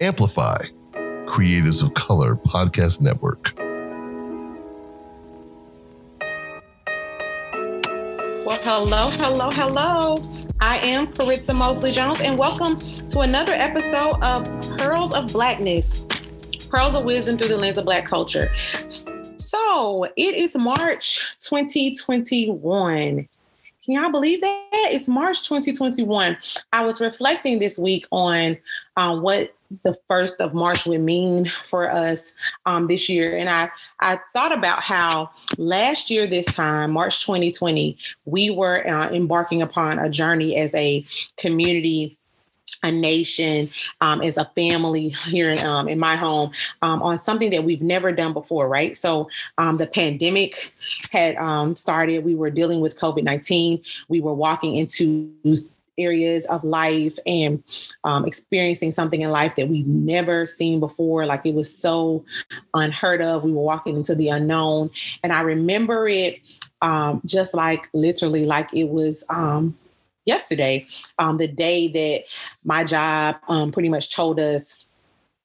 Amplify, 0.00 0.56
Creatives 1.24 1.80
of 1.80 1.94
Color 1.94 2.34
Podcast 2.34 3.00
Network. 3.00 3.52
Well, 8.44 8.58
hello, 8.62 9.10
hello, 9.10 9.50
hello. 9.50 10.16
I 10.60 10.78
am 10.78 11.06
Caritza 11.06 11.54
Mosley 11.54 11.92
Jones, 11.92 12.20
and 12.20 12.36
welcome 12.36 12.76
to 13.08 13.20
another 13.20 13.52
episode 13.52 14.20
of 14.20 14.44
Pearls 14.78 15.14
of 15.14 15.32
Blackness, 15.32 16.04
Pearls 16.68 16.96
of 16.96 17.04
Wisdom 17.04 17.38
through 17.38 17.48
the 17.48 17.56
lens 17.56 17.78
of 17.78 17.84
Black 17.84 18.04
culture. 18.04 18.52
So 19.36 20.04
it 20.16 20.34
is 20.34 20.56
March 20.56 21.24
2021. 21.38 23.28
Can 23.84 23.94
y'all 23.94 24.10
believe 24.10 24.40
that? 24.40 24.88
It's 24.90 25.08
March 25.08 25.46
2021. 25.46 26.36
I 26.72 26.84
was 26.84 27.00
reflecting 27.00 27.60
this 27.60 27.78
week 27.78 28.06
on 28.10 28.56
um, 28.96 29.22
what 29.22 29.54
the 29.82 29.94
first 30.08 30.40
of 30.40 30.54
March 30.54 30.86
would 30.86 31.00
mean 31.00 31.46
for 31.64 31.90
us 31.90 32.32
um, 32.66 32.86
this 32.86 33.08
year. 33.08 33.36
And 33.36 33.48
I, 33.48 33.70
I 34.00 34.18
thought 34.32 34.56
about 34.56 34.82
how 34.82 35.30
last 35.58 36.10
year, 36.10 36.26
this 36.26 36.46
time, 36.46 36.92
March 36.92 37.24
2020, 37.24 37.96
we 38.24 38.50
were 38.50 38.86
uh, 38.86 39.10
embarking 39.10 39.62
upon 39.62 39.98
a 39.98 40.08
journey 40.08 40.56
as 40.56 40.74
a 40.74 41.04
community 41.36 42.16
a 42.84 42.92
nation, 42.92 43.70
um, 44.02 44.20
as 44.20 44.36
a 44.36 44.44
family 44.54 45.08
here 45.08 45.50
in, 45.50 45.64
um, 45.64 45.88
in 45.88 45.98
my 45.98 46.16
home 46.16 46.50
um, 46.82 47.02
on 47.02 47.18
something 47.18 47.50
that 47.50 47.64
we've 47.64 47.80
never 47.82 48.12
done 48.12 48.32
before, 48.32 48.68
right? 48.68 48.96
So 48.96 49.28
um, 49.58 49.78
the 49.78 49.86
pandemic 49.86 50.72
had 51.10 51.34
um, 51.36 51.76
started. 51.76 52.24
We 52.24 52.34
were 52.34 52.50
dealing 52.50 52.80
with 52.80 52.98
COVID 52.98 53.24
19. 53.24 53.82
We 54.08 54.20
were 54.20 54.34
walking 54.34 54.76
into 54.76 55.32
areas 55.98 56.44
of 56.46 56.64
life 56.64 57.18
and 57.26 57.62
um, 58.04 58.24
experiencing 58.24 58.92
something 58.92 59.22
in 59.22 59.30
life 59.30 59.56
that 59.56 59.68
we've 59.68 59.86
never 59.86 60.46
seen 60.46 60.80
before. 60.80 61.26
Like 61.26 61.44
it 61.44 61.54
was 61.54 61.74
so 61.74 62.24
unheard 62.74 63.22
of. 63.22 63.44
We 63.44 63.52
were 63.52 63.62
walking 63.62 63.96
into 63.96 64.14
the 64.14 64.28
unknown. 64.28 64.90
And 65.22 65.32
I 65.32 65.42
remember 65.42 66.08
it 66.08 66.40
um, 66.82 67.22
just 67.24 67.54
like 67.54 67.88
literally 67.94 68.44
like 68.44 68.72
it 68.74 68.88
was 68.88 69.24
um, 69.30 69.76
yesterday, 70.24 70.86
um, 71.18 71.36
the 71.36 71.48
day 71.48 71.88
that 71.88 72.24
my 72.64 72.84
job 72.84 73.36
um, 73.48 73.72
pretty 73.72 73.88
much 73.88 74.14
told 74.14 74.38
us 74.40 74.83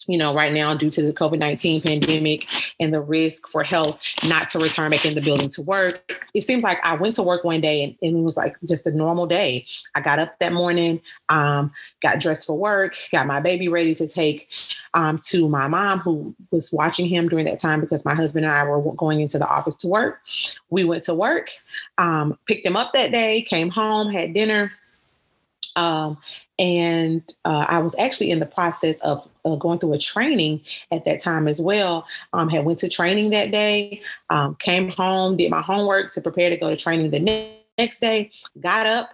you 0.08 0.18
know, 0.18 0.34
right 0.34 0.54
now 0.54 0.74
due 0.74 0.90
to 0.90 1.02
the 1.02 1.14
COVID 1.14 1.40
19 1.40 1.82
pandemic 1.82 2.48
and 2.80 2.94
the 2.94 3.02
risk 3.02 3.48
for 3.48 3.64
health, 3.64 4.02
not 4.28 4.50
to 4.50 4.60
return 4.60 4.92
back 4.92 5.06
in 5.06 5.16
the 5.16 5.22
building 5.22 5.50
to 5.50 5.62
work. 5.62 6.26
It 6.34 6.42
seems 6.42 6.64
like 6.64 6.80
I 6.84 6.96
went 6.96 7.16
to 7.16 7.24
work 7.24 7.44
one 7.44 7.62
day 7.62 7.84
and, 7.84 7.96
and 8.02 8.18
it 8.18 8.22
was 8.22 8.38
like 8.38 8.56
just 8.68 8.88
a 8.88 8.92
normal 8.92 9.28
day. 9.28 9.66
I 9.96 10.02
got 10.02 10.20
up 10.20 10.38
that 10.40 10.54
morning, 10.54 11.02
um, 11.30 11.72
got 12.02 12.20
dressed 12.20 12.48
for 12.48 12.58
work, 12.58 12.96
got 13.12 13.28
my 13.28 13.40
baby 13.40 13.68
ready 13.68 13.94
to 13.96 14.08
take 14.08 14.50
um, 14.94 15.20
to 15.26 15.50
my 15.50 15.68
mom, 15.68 16.00
who 16.00 16.34
was 16.52 16.72
watching 16.72 17.08
him 17.08 17.28
during 17.28 17.46
that 17.46 17.60
time 17.60 17.82
because 17.82 18.06
my 18.06 18.16
husband 18.16 18.46
and 18.46 18.54
I 18.54 18.64
were 18.64 18.94
going 18.96 19.22
into 19.22 19.38
the 19.38 19.48
office 19.48 19.76
to 19.76 19.88
work. 19.88 20.22
We 20.70 20.84
went 20.84 21.04
to 21.04 21.14
work, 21.14 21.50
um, 21.98 22.38
picked 22.48 22.66
him 22.66 22.78
up 22.78 22.94
that 22.94 23.12
day, 23.12 23.42
came 23.42 23.70
home, 23.70 24.12
had 24.12 24.34
dinner 24.34 24.72
um, 25.80 26.18
and 26.58 27.22
uh, 27.46 27.66
I 27.68 27.80
was 27.80 27.96
actually 27.98 28.32
in 28.32 28.40
the 28.40 28.46
process 28.46 29.00
of 29.00 29.28
uh, 29.54 29.56
going 29.56 29.80
through 29.80 29.94
a 29.94 30.00
training 30.00 30.62
at 30.92 31.06
that 31.06 31.20
time 31.20 31.48
as 31.48 31.62
well. 31.62 32.06
Um, 32.34 32.50
had 32.50 32.66
went 32.66 32.80
to 32.80 32.90
training 32.90 33.30
that 33.32 33.52
day, 33.52 34.02
um, 34.30 34.56
came 34.56 34.90
home, 34.90 35.38
did 35.38 35.52
my 35.52 35.62
homework 35.62 36.12
to 36.12 36.22
prepare 36.22 36.50
to 36.50 36.58
go 36.58 36.70
to 36.70 36.78
training 36.78 37.12
the 37.12 37.20
ne- 37.20 37.60
next 37.78 38.00
day. 38.00 38.32
Got 38.60 38.86
up, 38.86 39.10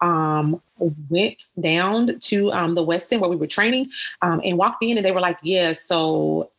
um, 0.00 0.60
went 1.08 1.48
down 1.60 2.18
to 2.18 2.52
um, 2.52 2.74
the 2.74 2.82
West 2.82 3.12
End 3.12 3.22
where 3.22 3.30
we 3.30 3.36
were 3.36 3.46
training, 3.46 3.86
um, 4.22 4.40
and 4.44 4.58
walked 4.58 4.82
in, 4.84 4.96
and 4.96 5.04
they 5.04 5.12
were 5.12 5.20
like, 5.20 5.38
"Yeah, 5.42 5.72
so 5.72 6.50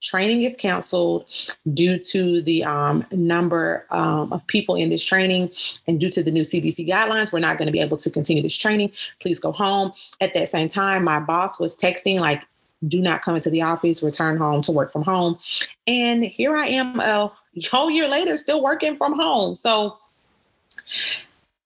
training 0.00 0.42
is 0.42 0.56
canceled 0.56 1.28
due 1.74 1.98
to 1.98 2.40
the 2.42 2.64
um, 2.64 3.04
number 3.12 3.86
um, 3.90 4.32
of 4.32 4.46
people 4.46 4.74
in 4.74 4.88
this 4.90 5.04
training 5.04 5.50
and 5.86 5.98
due 5.98 6.10
to 6.10 6.22
the 6.22 6.30
new 6.30 6.42
CDC 6.42 6.88
guidelines. 6.88 7.32
We're 7.32 7.40
not 7.40 7.58
going 7.58 7.66
to 7.66 7.72
be 7.72 7.80
able 7.80 7.96
to 7.98 8.10
continue 8.10 8.42
this 8.42 8.56
training. 8.56 8.92
Please 9.20 9.40
go 9.40 9.52
home. 9.52 9.92
At 10.20 10.34
that 10.34 10.48
same 10.48 10.68
time, 10.68 11.04
my 11.04 11.20
boss 11.20 11.58
was 11.58 11.76
texting, 11.76 12.20
like, 12.20 12.44
do 12.86 13.00
not 13.00 13.22
come 13.22 13.34
into 13.34 13.50
the 13.50 13.62
office, 13.62 14.02
return 14.02 14.38
home 14.38 14.62
to 14.62 14.72
work 14.72 14.92
from 14.92 15.02
home. 15.02 15.38
And 15.86 16.22
here 16.22 16.56
I 16.56 16.66
am 16.66 17.00
a 17.00 17.32
whole 17.70 17.90
year 17.90 18.08
later, 18.08 18.36
still 18.36 18.62
working 18.62 18.96
from 18.96 19.18
home. 19.18 19.56
So 19.56 19.98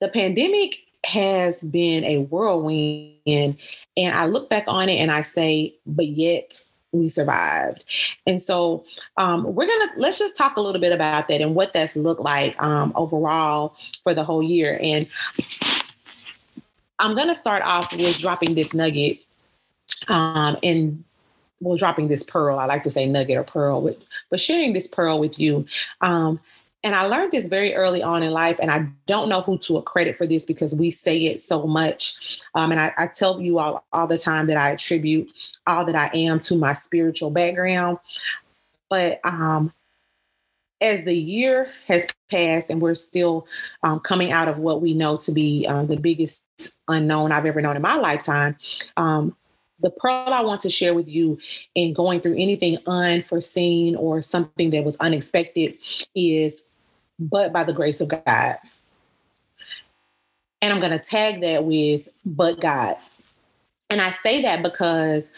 the 0.01 0.09
pandemic 0.09 0.79
has 1.05 1.62
been 1.62 2.05
a 2.05 2.19
whirlwind. 2.19 3.59
And 3.97 4.15
I 4.15 4.27
look 4.27 4.49
back 4.49 4.65
on 4.69 4.89
it 4.89 4.97
and 4.97 5.11
I 5.11 5.23
say, 5.23 5.75
but 5.87 6.06
yet, 6.06 6.65
we 6.93 7.09
survived. 7.09 7.85
And 8.27 8.41
so 8.41 8.85
um, 9.17 9.55
we're 9.55 9.67
gonna 9.67 9.93
let's 9.97 10.19
just 10.19 10.37
talk 10.37 10.57
a 10.57 10.61
little 10.61 10.81
bit 10.81 10.93
about 10.93 11.29
that 11.29 11.41
and 11.41 11.55
what 11.55 11.73
that's 11.73 11.97
looked 11.97 12.21
like 12.21 12.61
um, 12.63 12.93
overall 12.95 13.77
for 14.03 14.15
the 14.15 14.25
whole 14.25 14.43
year. 14.43 14.79
And 14.83 15.09
I'm 16.99 17.17
gonna 17.17 17.35
start 17.35 17.63
off 17.63 17.93
with 17.93 18.19
dropping 18.19 18.55
this 18.55 18.75
nugget 18.75 19.19
um, 20.09 20.57
and 20.63 21.03
well, 21.61 21.77
dropping 21.77 22.09
this 22.09 22.23
pearl. 22.23 22.59
I 22.59 22.67
like 22.67 22.83
to 22.85 22.91
say 22.91 23.07
nugget 23.07 23.39
or 23.39 23.45
pearl, 23.45 23.81
but, 23.81 23.99
but 24.31 24.41
sharing 24.41 24.73
this 24.73 24.87
pearl 24.87 25.19
with 25.19 25.39
you. 25.39 25.65
Um, 26.01 26.41
and 26.84 26.97
I 26.97 27.03
learned 27.03 27.31
this 27.31 27.47
very 27.47 27.75
early 27.75 28.03
on 28.03 28.22
in 28.22 28.32
life, 28.32 28.59
and 28.60 28.70
I 28.70 28.87
don't 29.06 29.28
know 29.28 29.41
who 29.41 29.56
to 29.59 29.76
accredit 29.76 30.16
for 30.16 30.26
this 30.26 30.44
because 30.44 30.75
we 30.75 30.91
say 30.91 31.26
it 31.26 31.41
so 31.41 31.66
much. 31.66 32.41
Um, 32.54 32.72
and 32.72 32.81
I, 32.81 32.93
I, 32.98 33.06
tell 33.06 33.41
you 33.41 33.59
all 33.59 33.84
all 33.93 34.06
the 34.06 34.19
time 34.19 34.47
that 34.48 34.56
I 34.56 34.70
attribute 34.70 35.31
all 35.66 35.84
that 35.84 35.94
I 35.94 36.10
am 36.16 36.41
to 36.41 36.56
my 36.56 36.72
spiritual 36.72 37.31
background. 37.31 37.98
But 38.91 39.20
um, 39.25 39.72
as 40.81 41.04
the 41.04 41.16
year 41.16 41.69
has 41.87 42.06
passed, 42.31 42.69
and 42.69 42.82
we're 42.82 42.94
still 42.94 43.47
um, 43.84 44.00
coming 44.00 44.32
out 44.32 44.49
of 44.49 44.59
what 44.59 44.82
we 44.82 44.93
know 44.93 45.16
to 45.19 45.31
be 45.31 45.64
uh, 45.69 45.84
the 45.84 45.97
biggest 45.97 46.44
unknown 46.88 47.31
I've 47.31 47.47
ever 47.47 47.62
known 47.62 47.76
in 47.76 47.82
my 47.82 47.94
lifetime, 47.94 48.56
um, 48.97 49.37
the 49.78 49.91
pearl 49.91 50.28
I 50.28 50.43
want 50.43 50.60
to 50.62 50.70
share 50.70 50.94
with 50.94 51.09
you 51.09 51.38
in 51.75 51.93
going 51.93 52.20
through 52.20 52.37
anything 52.37 52.78
unforeseen 52.87 53.97
or 53.97 54.22
something 54.22 54.70
that 54.70 54.84
was 54.84 54.97
unexpected 54.97 55.76
is 56.14 56.62
but 57.19 57.53
by 57.53 57.65
the 57.65 57.73
grace 57.73 58.00
of 58.00 58.09
God. 58.09 58.56
And 60.61 60.73
I'm 60.73 60.81
going 60.81 60.93
to 60.93 60.99
tag 60.99 61.41
that 61.41 61.65
with 61.65 62.09
but 62.25 62.61
God. 62.61 62.97
And 63.91 64.00
I 64.00 64.11
say 64.11 64.41
that 64.43 64.62
because 64.62 65.33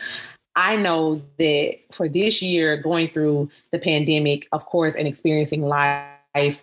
I 0.55 0.77
know 0.77 1.21
that 1.39 1.79
for 1.93 2.09
this 2.09 2.41
year, 2.41 2.77
going 2.77 3.09
through 3.09 3.51
the 3.73 3.79
pandemic, 3.79 4.47
of 4.53 4.67
course, 4.67 4.95
and 4.95 5.09
experiencing 5.09 5.62
life 5.62 6.62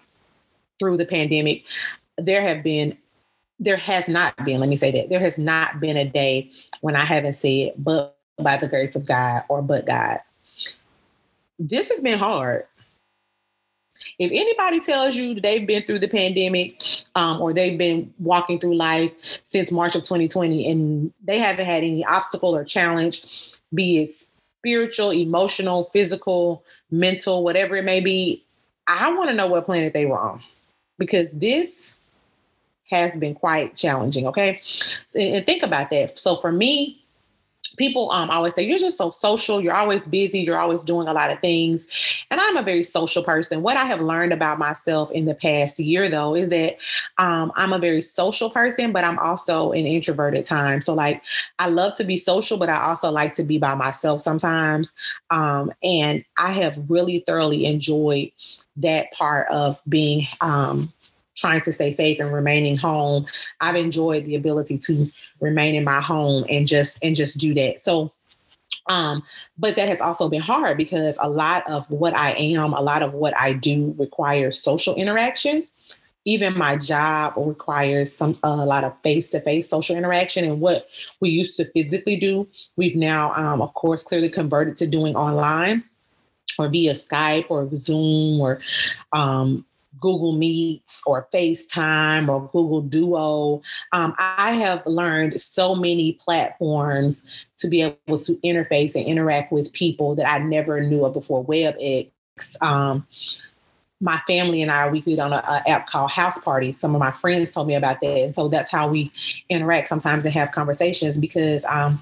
through 0.80 0.98
the 0.98 1.06
pandemic, 1.06 1.66
there 2.18 2.42
have 2.42 2.64
been, 2.64 2.98
there 3.60 3.78
has 3.78 4.08
not 4.08 4.36
been, 4.46 4.60
let 4.60 4.70
me 4.70 4.76
say 4.76 4.92
that, 4.92 5.10
there 5.10 5.20
has 5.20 5.38
not 5.38 5.80
been 5.80 5.98
a 5.98 6.06
day 6.06 6.50
when 6.82 6.96
I 6.96 7.04
haven't 7.04 7.34
said, 7.34 7.74
but 7.78 8.18
by 8.38 8.58
the 8.58 8.68
grace 8.68 8.96
of 8.96 9.06
God 9.06 9.44
or 9.50 9.62
but 9.62 9.86
God. 9.86 10.20
This 11.60 11.90
has 11.90 12.00
been 12.00 12.18
hard. 12.18 12.66
If 14.20 14.32
anybody 14.32 14.80
tells 14.80 15.16
you 15.16 15.36
they've 15.36 15.66
been 15.66 15.84
through 15.84 16.00
the 16.00 16.08
pandemic 16.08 16.82
um, 17.16 17.42
or 17.42 17.54
they've 17.54 17.78
been 17.78 18.14
walking 18.20 18.60
through 18.60 18.76
life 18.76 19.14
since 19.50 19.72
March 19.72 19.96
of 19.96 20.04
2020 20.04 20.70
and 20.70 21.14
they 21.24 21.38
haven't 21.38 21.66
had 21.66 21.84
any 21.84 22.04
obstacle 22.06 22.56
or 22.56 22.64
challenge, 22.64 23.24
be 23.74 24.02
it 24.02 24.10
spiritual, 24.62 25.12
emotional, 25.12 25.84
physical, 25.84 26.64
mental, 26.92 27.44
whatever 27.44 27.76
it 27.78 27.84
may 27.84 28.00
be, 28.00 28.44
I 28.88 29.12
want 29.14 29.30
to 29.30 29.36
know 29.36 29.48
what 29.48 29.66
planet 29.66 29.94
they 29.94 30.06
were 30.06 30.20
on 30.20 30.42
because 31.00 31.32
this 31.32 31.94
has 32.90 33.16
been 33.16 33.34
quite 33.34 33.76
challenging. 33.76 34.28
Okay. 34.28 34.62
And 35.16 35.46
think 35.46 35.64
about 35.64 35.90
that. 35.90 36.18
So 36.18 36.36
for 36.36 36.52
me, 36.52 37.01
people 37.82 38.12
um, 38.12 38.30
always 38.30 38.54
say 38.54 38.62
you're 38.62 38.78
just 38.78 38.98
so 38.98 39.10
social. 39.10 39.60
You're 39.60 39.74
always 39.74 40.06
busy. 40.06 40.42
You're 40.42 40.60
always 40.60 40.84
doing 40.84 41.08
a 41.08 41.14
lot 41.14 41.32
of 41.32 41.40
things. 41.40 41.88
And 42.30 42.40
i'm 42.40 42.56
a 42.56 42.62
very 42.62 42.84
social 42.84 43.24
person. 43.24 43.64
What 43.64 43.76
i 43.76 43.86
have 43.86 44.02
learned 44.02 44.34
about 44.34 44.60
myself 44.60 45.10
in 45.12 45.26
the 45.26 45.34
past 45.34 45.80
year 45.80 46.08
though 46.08 46.36
is 46.36 46.50
that 46.50 46.78
um, 47.18 47.52
i'm 47.56 47.74
a 47.74 47.80
very 47.80 48.02
social 48.02 48.50
person 48.52 48.92
but 48.92 49.04
i'm 49.04 49.18
also 49.18 49.72
an 49.72 49.86
introvert 49.86 50.36
at 50.38 50.46
times 50.46 50.86
so 50.86 50.94
like 50.94 51.24
i 51.60 51.68
love 51.68 51.94
to 51.96 52.04
be 52.04 52.16
social 52.16 52.58
but 52.58 52.70
i 52.70 52.78
also 52.78 53.10
like 53.10 53.34
to 53.34 53.44
be 53.44 53.58
by 53.58 53.74
myself 53.74 54.22
sometimes. 54.22 54.94
Um, 55.32 55.72
and 55.82 56.24
i 56.38 56.52
have 56.52 56.78
really 56.88 57.24
thoroughly 57.26 57.66
enjoyed 57.66 58.32
that 58.78 59.12
part 59.12 59.48
of 59.50 59.82
being 59.90 60.28
um, 60.42 60.92
trying 61.42 61.62
to 61.62 61.74
stay 61.74 61.92
safe 61.92 62.20
and 62.20 62.32
remaining 62.32 62.78
home 62.78 63.26
i've 63.60 63.76
enjoyed 63.76 64.24
the 64.26 64.36
ability 64.36 64.78
to 64.78 65.12
remain 65.42 65.76
in 65.76 65.84
my 65.84 66.00
home 66.00 66.46
and 66.50 66.68
just 66.68 66.98
and 67.04 67.16
just 67.16 67.38
do 67.38 67.54
that. 67.56 67.82
So 67.82 68.14
um 68.90 69.22
but 69.58 69.76
that 69.76 69.90
has 69.90 70.02
also 70.02 70.30
been 70.30 70.42
hard 70.42 70.78
because 70.78 71.18
a 71.20 71.30
lot 71.30 71.70
of 71.70 71.90
what 71.92 72.16
i 72.16 72.32
am 72.34 72.74
a 72.74 72.82
lot 72.82 73.04
of 73.04 73.14
what 73.14 73.38
i 73.38 73.52
do 73.54 73.94
requires 73.98 74.62
social 74.62 74.96
interaction. 74.96 75.68
Even 76.24 76.56
my 76.56 76.76
job 76.78 77.34
requires 77.36 78.16
some 78.16 78.38
a 78.44 78.56
lot 78.56 78.84
of 78.84 78.94
face-to-face 79.02 79.68
social 79.68 79.98
interaction 79.98 80.46
and 80.46 80.62
what 80.62 80.88
we 81.20 81.30
used 81.30 81.58
to 81.58 81.66
physically 81.72 82.16
do 82.16 82.48
we've 82.76 82.96
now 82.96 83.34
um, 83.34 83.62
of 83.62 83.74
course 83.74 84.04
clearly 84.04 84.30
converted 84.30 84.76
to 84.78 84.88
doing 84.88 85.16
online 85.16 85.84
or 86.60 86.68
via 86.68 86.92
skype 86.92 87.46
or 87.50 87.70
zoom 87.76 88.40
or 88.40 88.60
um, 89.14 89.66
Google 90.02 90.34
Meets 90.34 91.02
or 91.06 91.28
FaceTime 91.34 92.28
or 92.28 92.50
Google 92.52 92.82
Duo. 92.82 93.62
Um, 93.94 94.14
I 94.18 94.52
have 94.54 94.86
learned 94.86 95.40
so 95.40 95.76
many 95.76 96.14
platforms 96.14 97.24
to 97.58 97.70
be 97.70 97.82
able 97.84 98.20
to 98.20 98.34
interface 98.44 98.96
and 98.96 99.06
interact 99.06 99.54
with 99.54 99.72
people 99.72 100.16
that 100.16 100.30
I 100.30 100.40
never 100.40 100.82
knew 100.82 101.06
of 101.06 101.14
before. 101.14 101.46
WebEx. 101.46 102.12
Um, 102.62 103.08
my 104.02 104.20
family 104.26 104.64
and 104.64 104.72
I, 104.72 104.90
we 104.90 105.00
get 105.00 105.20
on 105.20 105.32
an 105.32 105.42
app 105.68 105.88
called 105.88 106.10
House 106.10 106.40
Party. 106.40 106.72
Some 106.72 106.96
of 106.96 107.00
my 107.00 107.12
friends 107.12 107.52
told 107.52 107.68
me 107.68 107.76
about 107.76 108.02
that. 108.02 108.18
And 108.18 108.34
so 108.34 108.48
that's 108.48 108.72
how 108.72 108.88
we 108.88 109.12
interact 109.50 109.88
sometimes 109.88 110.26
and 110.26 110.34
have 110.34 110.52
conversations 110.52 111.20
because 111.20 111.64
um, 111.66 112.02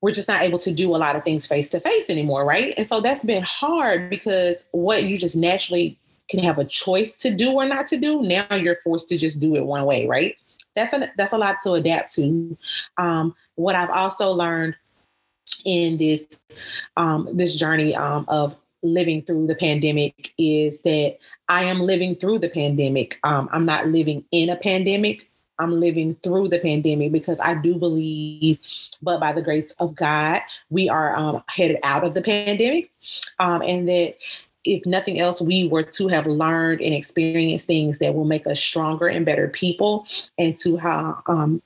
we're 0.00 0.10
just 0.10 0.26
not 0.26 0.42
able 0.42 0.58
to 0.58 0.72
do 0.72 0.94
a 0.94 0.98
lot 0.98 1.14
of 1.14 1.22
things 1.22 1.46
face 1.46 1.68
to 1.68 1.80
face 1.80 2.10
anymore, 2.10 2.44
right? 2.44 2.74
And 2.76 2.86
so 2.86 3.00
that's 3.00 3.24
been 3.24 3.44
hard 3.44 4.10
because 4.10 4.64
what 4.72 5.04
you 5.04 5.18
just 5.18 5.36
naturally 5.36 5.99
can 6.30 6.40
have 6.40 6.58
a 6.58 6.64
choice 6.64 7.12
to 7.14 7.30
do 7.30 7.52
or 7.52 7.66
not 7.66 7.86
to 7.88 7.96
do, 7.96 8.22
now 8.22 8.54
you're 8.54 8.78
forced 8.84 9.08
to 9.08 9.18
just 9.18 9.40
do 9.40 9.56
it 9.56 9.64
one 9.64 9.84
way, 9.84 10.06
right? 10.06 10.36
That's 10.74 10.92
a 10.92 11.10
that's 11.16 11.32
a 11.32 11.38
lot 11.38 11.56
to 11.62 11.72
adapt 11.72 12.14
to. 12.14 12.56
Um, 12.96 13.34
what 13.56 13.74
I've 13.74 13.90
also 13.90 14.30
learned 14.30 14.76
in 15.64 15.98
this 15.98 16.26
um, 16.96 17.28
this 17.32 17.56
journey 17.56 17.94
um, 17.94 18.24
of 18.28 18.56
living 18.82 19.22
through 19.22 19.46
the 19.46 19.54
pandemic 19.54 20.32
is 20.38 20.80
that 20.80 21.18
I 21.48 21.64
am 21.64 21.80
living 21.80 22.16
through 22.16 22.38
the 22.38 22.48
pandemic. 22.48 23.18
Um, 23.24 23.48
I'm 23.52 23.66
not 23.66 23.88
living 23.88 24.24
in 24.30 24.48
a 24.48 24.56
pandemic. 24.56 25.28
I'm 25.58 25.78
living 25.78 26.16
through 26.22 26.48
the 26.48 26.58
pandemic 26.58 27.12
because 27.12 27.38
I 27.38 27.54
do 27.54 27.76
believe, 27.76 28.58
but 29.02 29.20
by 29.20 29.32
the 29.32 29.42
grace 29.42 29.72
of 29.72 29.94
God, 29.94 30.40
we 30.70 30.88
are 30.88 31.14
um, 31.14 31.42
headed 31.48 31.78
out 31.82 32.02
of 32.02 32.14
the 32.14 32.22
pandemic, 32.22 32.90
um, 33.38 33.60
and 33.60 33.86
that 33.86 34.16
if 34.70 34.86
nothing 34.86 35.20
else, 35.20 35.40
we 35.40 35.66
were 35.66 35.82
to 35.82 36.06
have 36.06 36.26
learned 36.26 36.80
and 36.80 36.94
experienced 36.94 37.66
things 37.66 37.98
that 37.98 38.14
will 38.14 38.24
make 38.24 38.46
us 38.46 38.60
stronger 38.60 39.08
and 39.08 39.26
better 39.26 39.48
people, 39.48 40.06
and 40.38 40.56
to 40.58 40.78
um, 41.26 41.60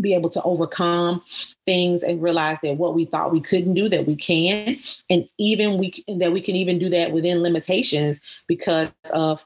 be 0.00 0.14
able 0.14 0.30
to 0.30 0.42
overcome 0.42 1.20
things 1.66 2.04
and 2.04 2.22
realize 2.22 2.58
that 2.62 2.76
what 2.76 2.94
we 2.94 3.04
thought 3.04 3.32
we 3.32 3.40
couldn't 3.40 3.74
do 3.74 3.88
that 3.88 4.06
we 4.06 4.14
can. 4.14 4.78
And 5.10 5.28
even 5.38 5.78
we 5.78 5.92
that 6.16 6.32
we 6.32 6.40
can 6.40 6.54
even 6.54 6.78
do 6.78 6.88
that 6.90 7.10
within 7.10 7.42
limitations 7.42 8.20
because 8.46 8.94
of 9.12 9.44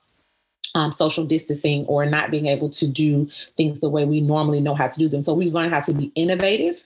um, 0.74 0.92
social 0.92 1.24
distancing 1.24 1.86
or 1.86 2.04
not 2.04 2.30
being 2.30 2.46
able 2.46 2.68
to 2.68 2.86
do 2.86 3.26
things 3.56 3.80
the 3.80 3.88
way 3.88 4.04
we 4.04 4.20
normally 4.20 4.60
know 4.60 4.74
how 4.74 4.88
to 4.88 4.98
do 4.98 5.08
them. 5.08 5.22
So 5.22 5.32
we've 5.32 5.54
learned 5.54 5.72
how 5.72 5.80
to 5.80 5.94
be 5.94 6.12
innovative. 6.14 6.82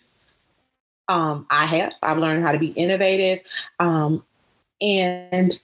Um, 1.09 1.49
i 1.51 1.67
have. 1.67 1.95
I've 2.01 2.19
learned 2.19 2.45
how 2.45 2.53
to 2.53 2.59
be 2.61 2.69
innovative. 2.69 3.45
Um, 3.81 4.23
and 4.81 5.59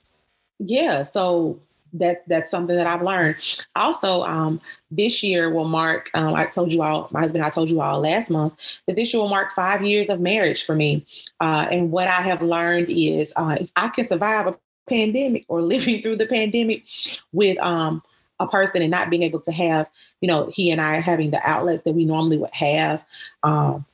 yeah 0.59 1.03
so 1.03 1.59
that 1.93 2.23
that's 2.27 2.51
something 2.51 2.75
that 2.75 2.87
I've 2.87 3.01
learned. 3.01 3.35
Also, 3.75 4.23
um, 4.23 4.61
this 4.91 5.23
year 5.23 5.49
will 5.49 5.67
mark. 5.67 6.09
Um, 6.13 6.35
I 6.35 6.45
told 6.45 6.71
you 6.71 6.81
all, 6.81 7.07
my 7.11 7.19
husband, 7.19 7.43
I 7.43 7.49
told 7.49 7.69
you 7.69 7.81
all 7.81 7.99
last 7.99 8.29
month 8.29 8.53
that 8.87 8.95
this 8.95 9.13
year 9.13 9.21
will 9.21 9.29
mark 9.29 9.53
five 9.53 9.83
years 9.83 10.09
of 10.09 10.19
marriage 10.19 10.65
for 10.65 10.75
me. 10.75 11.05
Uh, 11.39 11.67
and 11.71 11.91
what 11.91 12.07
I 12.07 12.21
have 12.21 12.41
learned 12.41 12.87
is 12.89 13.33
uh, 13.35 13.57
if 13.59 13.71
I 13.75 13.89
can 13.89 14.07
survive 14.07 14.47
a 14.47 14.57
pandemic 14.87 15.45
or 15.47 15.61
living 15.73 16.01
through 16.01 16.17
the 16.17 16.27
pandemic 16.27 16.83
with 17.31 17.57
um, 17.59 18.01
a 18.39 18.47
person 18.47 18.81
and 18.81 18.91
not 18.91 19.09
being 19.09 19.23
able 19.23 19.39
to 19.41 19.51
have, 19.51 19.89
you 20.21 20.27
know, 20.27 20.47
he 20.47 20.71
and 20.71 20.81
I 20.81 20.95
having 20.95 21.31
the 21.31 21.41
outlets 21.43 21.83
that 21.83 21.93
we 21.93 22.05
normally 22.05 22.37
would 22.37 22.53
have 22.53 23.03
um, 23.43 23.85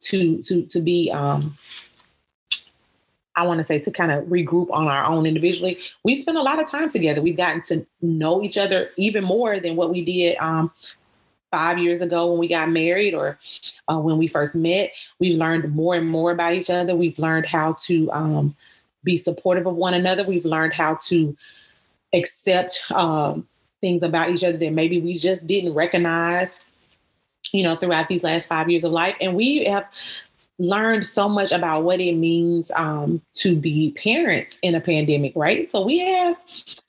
to 0.00 0.42
to 0.42 0.66
to 0.66 0.80
be 0.80 1.10
um, 1.12 1.54
I 3.36 3.44
want 3.46 3.58
to 3.58 3.64
say 3.64 3.78
to 3.78 3.90
kind 3.90 4.12
of 4.12 4.24
regroup 4.24 4.70
on 4.70 4.88
our 4.88 5.04
own 5.04 5.26
individually. 5.26 5.78
We 6.04 6.14
spent 6.14 6.36
a 6.36 6.42
lot 6.42 6.60
of 6.60 6.70
time 6.70 6.90
together. 6.90 7.22
We've 7.22 7.36
gotten 7.36 7.62
to 7.62 7.86
know 8.00 8.42
each 8.42 8.58
other 8.58 8.90
even 8.96 9.24
more 9.24 9.58
than 9.60 9.76
what 9.76 9.90
we 9.90 10.04
did 10.04 10.36
um, 10.38 10.70
five 11.50 11.78
years 11.78 12.02
ago 12.02 12.30
when 12.30 12.38
we 12.38 12.48
got 12.48 12.70
married 12.70 13.14
or 13.14 13.38
uh, 13.88 13.98
when 13.98 14.18
we 14.18 14.26
first 14.26 14.54
met. 14.54 14.92
We've 15.18 15.38
learned 15.38 15.74
more 15.74 15.94
and 15.94 16.08
more 16.08 16.32
about 16.32 16.54
each 16.54 16.70
other. 16.70 16.94
We've 16.94 17.18
learned 17.18 17.46
how 17.46 17.76
to 17.80 18.12
um, 18.12 18.56
be 19.04 19.16
supportive 19.16 19.66
of 19.66 19.76
one 19.76 19.94
another. 19.94 20.24
We've 20.24 20.44
learned 20.44 20.74
how 20.74 20.96
to 21.04 21.36
accept 22.12 22.82
um, 22.92 23.46
things 23.80 24.02
about 24.02 24.30
each 24.30 24.44
other 24.44 24.58
that 24.58 24.72
maybe 24.72 25.00
we 25.00 25.14
just 25.16 25.46
didn't 25.46 25.74
recognize 25.74 26.60
you 27.52 27.62
know 27.62 27.76
throughout 27.76 28.08
these 28.08 28.24
last 28.24 28.48
five 28.48 28.70
years 28.70 28.84
of 28.84 28.92
life 28.92 29.16
and 29.20 29.34
we 29.34 29.64
have 29.64 29.86
learned 30.62 31.04
so 31.04 31.28
much 31.28 31.50
about 31.50 31.82
what 31.82 32.00
it 32.00 32.14
means 32.14 32.70
um, 32.76 33.20
to 33.34 33.56
be 33.56 33.90
parents 33.92 34.58
in 34.62 34.74
a 34.74 34.80
pandemic, 34.80 35.32
right? 35.34 35.68
So 35.68 35.82
we 35.82 35.98
have 35.98 36.36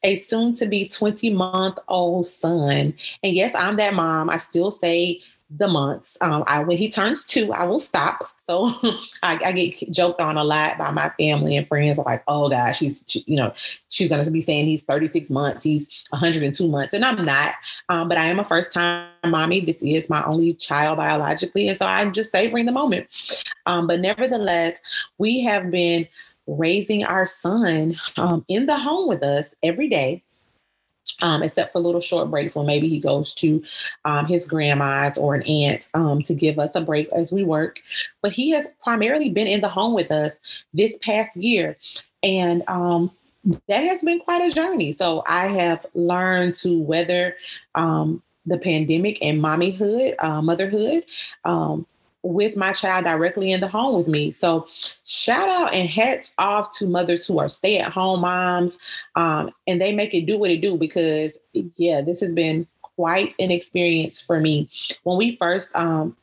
a 0.03 0.15
soon 0.15 0.53
to 0.53 0.67
be 0.67 0.87
20 0.87 1.31
month 1.31 1.79
old 1.87 2.27
son. 2.27 2.93
And 3.23 3.35
yes, 3.35 3.55
I'm 3.55 3.77
that 3.77 3.95
mom. 3.95 4.29
I 4.29 4.37
still 4.37 4.69
say 4.69 5.21
the 5.57 5.67
months. 5.67 6.17
Um, 6.21 6.43
I 6.47 6.63
when 6.63 6.77
he 6.77 6.89
turns 6.89 7.23
two, 7.23 7.53
I 7.53 7.63
will 7.65 7.79
stop. 7.79 8.23
So 8.37 8.71
I, 9.23 9.39
I, 9.45 9.51
get 9.51 9.91
joked 9.91 10.21
on 10.21 10.37
a 10.37 10.43
lot 10.43 10.77
by 10.77 10.91
my 10.91 11.09
family 11.19 11.55
and 11.55 11.67
friends. 11.67 11.97
Like, 11.97 12.23
oh 12.27 12.49
gosh, 12.49 12.79
she's 12.79 12.99
she, 13.07 13.23
you 13.27 13.37
know 13.37 13.53
she's 13.89 14.09
going 14.09 14.23
to 14.23 14.31
be 14.31 14.41
saying 14.41 14.65
he's 14.65 14.83
36 14.83 15.29
months, 15.29 15.63
he's 15.63 16.03
102 16.09 16.67
months, 16.67 16.93
and 16.93 17.05
I'm 17.05 17.23
not. 17.23 17.53
Um, 17.89 18.07
but 18.07 18.17
I 18.17 18.25
am 18.25 18.39
a 18.39 18.43
first 18.43 18.71
time 18.71 19.07
mommy. 19.25 19.61
This 19.61 19.81
is 19.81 20.09
my 20.09 20.23
only 20.25 20.53
child 20.53 20.97
biologically, 20.97 21.67
and 21.67 21.77
so 21.77 21.85
I'm 21.85 22.13
just 22.13 22.31
savoring 22.31 22.65
the 22.65 22.71
moment. 22.71 23.07
Um, 23.65 23.87
but 23.87 23.99
nevertheless, 23.99 24.79
we 25.17 25.41
have 25.43 25.69
been 25.69 26.07
raising 26.47 27.03
our 27.05 27.25
son 27.25 27.95
um, 28.17 28.43
in 28.47 28.65
the 28.65 28.77
home 28.77 29.07
with 29.07 29.23
us 29.23 29.53
every 29.63 29.87
day 29.87 30.23
um, 31.23 31.41
except 31.41 31.71
for 31.71 31.79
little 31.79 32.01
short 32.01 32.29
breaks 32.29 32.55
when 32.55 32.67
maybe 32.67 32.87
he 32.87 32.99
goes 32.99 33.33
to 33.33 33.63
um, 34.05 34.27
his 34.27 34.45
grandma's 34.45 35.17
or 35.17 35.33
an 35.33 35.41
aunt 35.43 35.89
um, 35.95 36.21
to 36.21 36.33
give 36.33 36.59
us 36.59 36.75
a 36.75 36.81
break 36.81 37.09
as 37.13 37.31
we 37.31 37.43
work. 37.43 37.79
But 38.21 38.33
he 38.33 38.51
has 38.51 38.69
primarily 38.83 39.29
been 39.29 39.47
in 39.47 39.61
the 39.61 39.69
home 39.69 39.95
with 39.95 40.11
us 40.11 40.39
this 40.73 40.99
past 41.01 41.35
year. 41.37 41.77
And 42.21 42.61
um, 42.67 43.09
that 43.67 43.83
has 43.83 44.03
been 44.03 44.19
quite 44.19 44.41
a 44.41 44.53
journey. 44.53 44.91
So 44.91 45.23
I 45.25 45.47
have 45.47 45.85
learned 45.95 46.55
to 46.55 46.77
weather 46.79 47.35
um, 47.75 48.21
the 48.45 48.57
pandemic 48.57 49.17
and 49.21 49.41
mommyhood, 49.41 50.15
uh, 50.19 50.41
motherhood. 50.41 51.05
Um, 51.45 51.87
with 52.23 52.55
my 52.55 52.71
child 52.71 53.05
directly 53.05 53.51
in 53.51 53.59
the 53.59 53.67
home 53.67 53.97
with 53.97 54.07
me. 54.07 54.31
So, 54.31 54.67
shout 55.05 55.49
out 55.49 55.73
and 55.73 55.87
hats 55.87 56.33
off 56.37 56.71
to 56.77 56.87
mothers 56.87 57.27
who 57.27 57.37
are 57.39 57.49
stay 57.49 57.79
at 57.79 57.91
home 57.91 58.21
moms, 58.21 58.77
um, 59.15 59.51
and 59.67 59.79
they 59.79 59.91
make 59.91 60.13
it 60.13 60.25
do 60.25 60.39
what 60.39 60.49
it 60.49 60.61
do 60.61 60.77
because, 60.77 61.37
yeah, 61.75 62.01
this 62.01 62.21
has 62.21 62.33
been 62.33 62.65
quite 62.81 63.35
an 63.39 63.51
experience 63.51 64.19
for 64.19 64.39
me. 64.39 64.69
When 65.03 65.17
we 65.17 65.35
first 65.35 65.75
um, 65.75 66.15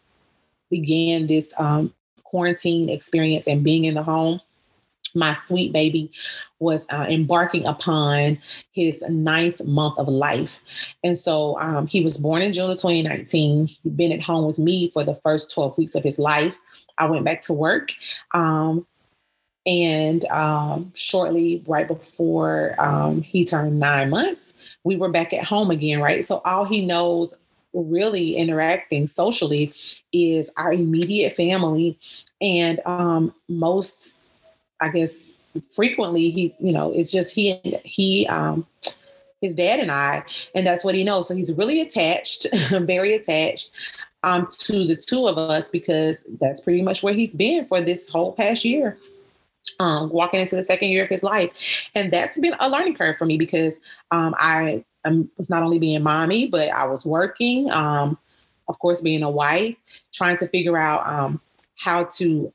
began 0.70 1.26
this 1.26 1.52
um, 1.58 1.92
quarantine 2.24 2.88
experience 2.88 3.46
and 3.46 3.62
being 3.62 3.84
in 3.84 3.94
the 3.94 4.02
home, 4.02 4.40
my 5.14 5.32
sweet 5.32 5.72
baby 5.72 6.10
was 6.58 6.86
uh, 6.90 7.06
embarking 7.08 7.64
upon 7.64 8.38
his 8.72 9.02
ninth 9.08 9.62
month 9.64 9.98
of 9.98 10.08
life. 10.08 10.60
And 11.02 11.16
so 11.16 11.58
um, 11.58 11.86
he 11.86 12.02
was 12.02 12.18
born 12.18 12.42
in 12.42 12.52
June 12.52 12.70
of 12.70 12.76
2019. 12.76 13.66
He'd 13.66 13.96
been 13.96 14.12
at 14.12 14.20
home 14.20 14.46
with 14.46 14.58
me 14.58 14.90
for 14.90 15.04
the 15.04 15.14
first 15.16 15.52
12 15.52 15.78
weeks 15.78 15.94
of 15.94 16.02
his 16.02 16.18
life. 16.18 16.56
I 16.98 17.06
went 17.06 17.24
back 17.24 17.40
to 17.42 17.52
work. 17.52 17.92
Um, 18.34 18.86
and 19.66 20.24
um, 20.26 20.90
shortly, 20.94 21.62
right 21.66 21.86
before 21.86 22.74
um, 22.78 23.20
he 23.22 23.44
turned 23.44 23.78
nine 23.78 24.10
months, 24.10 24.54
we 24.84 24.96
were 24.96 25.10
back 25.10 25.32
at 25.32 25.44
home 25.44 25.70
again, 25.70 26.00
right? 26.00 26.24
So 26.24 26.40
all 26.44 26.64
he 26.64 26.84
knows 26.84 27.36
really 27.72 28.36
interacting 28.36 29.06
socially 29.06 29.72
is 30.12 30.50
our 30.56 30.72
immediate 30.72 31.34
family 31.34 31.98
and 32.40 32.80
um, 32.86 33.34
most 33.48 34.19
I 34.80 34.88
guess 34.88 35.28
frequently 35.74 36.30
he, 36.30 36.54
you 36.58 36.72
know, 36.72 36.92
it's 36.92 37.10
just 37.10 37.34
he 37.34 37.60
and 37.64 37.80
he, 37.84 38.26
um, 38.28 38.66
his 39.40 39.54
dad 39.54 39.80
and 39.80 39.90
I, 39.90 40.22
and 40.54 40.66
that's 40.66 40.84
what 40.84 40.94
he 40.94 41.04
knows. 41.04 41.28
So 41.28 41.34
he's 41.34 41.52
really 41.54 41.80
attached, 41.80 42.46
very 42.70 43.14
attached 43.14 43.70
um, 44.22 44.46
to 44.50 44.86
the 44.86 44.96
two 44.96 45.26
of 45.26 45.38
us 45.38 45.68
because 45.68 46.24
that's 46.40 46.60
pretty 46.60 46.82
much 46.82 47.02
where 47.02 47.14
he's 47.14 47.34
been 47.34 47.66
for 47.66 47.80
this 47.80 48.08
whole 48.08 48.32
past 48.32 48.64
year. 48.64 48.98
Um, 49.78 50.10
walking 50.10 50.40
into 50.40 50.56
the 50.56 50.64
second 50.64 50.88
year 50.88 51.04
of 51.04 51.08
his 51.08 51.22
life, 51.22 51.52
and 51.94 52.12
that's 52.12 52.38
been 52.38 52.54
a 52.60 52.68
learning 52.68 52.96
curve 52.96 53.16
for 53.16 53.24
me 53.24 53.38
because 53.38 53.78
um, 54.10 54.34
I 54.38 54.84
was 55.36 55.48
not 55.48 55.62
only 55.62 55.78
being 55.78 56.02
mommy, 56.02 56.48
but 56.48 56.68
I 56.70 56.84
was 56.84 57.06
working. 57.06 57.70
Um, 57.70 58.18
of 58.68 58.78
course, 58.78 59.00
being 59.00 59.22
a 59.22 59.30
wife, 59.30 59.76
trying 60.12 60.36
to 60.38 60.48
figure 60.48 60.76
out 60.76 61.06
um, 61.06 61.40
how 61.76 62.04
to 62.04 62.52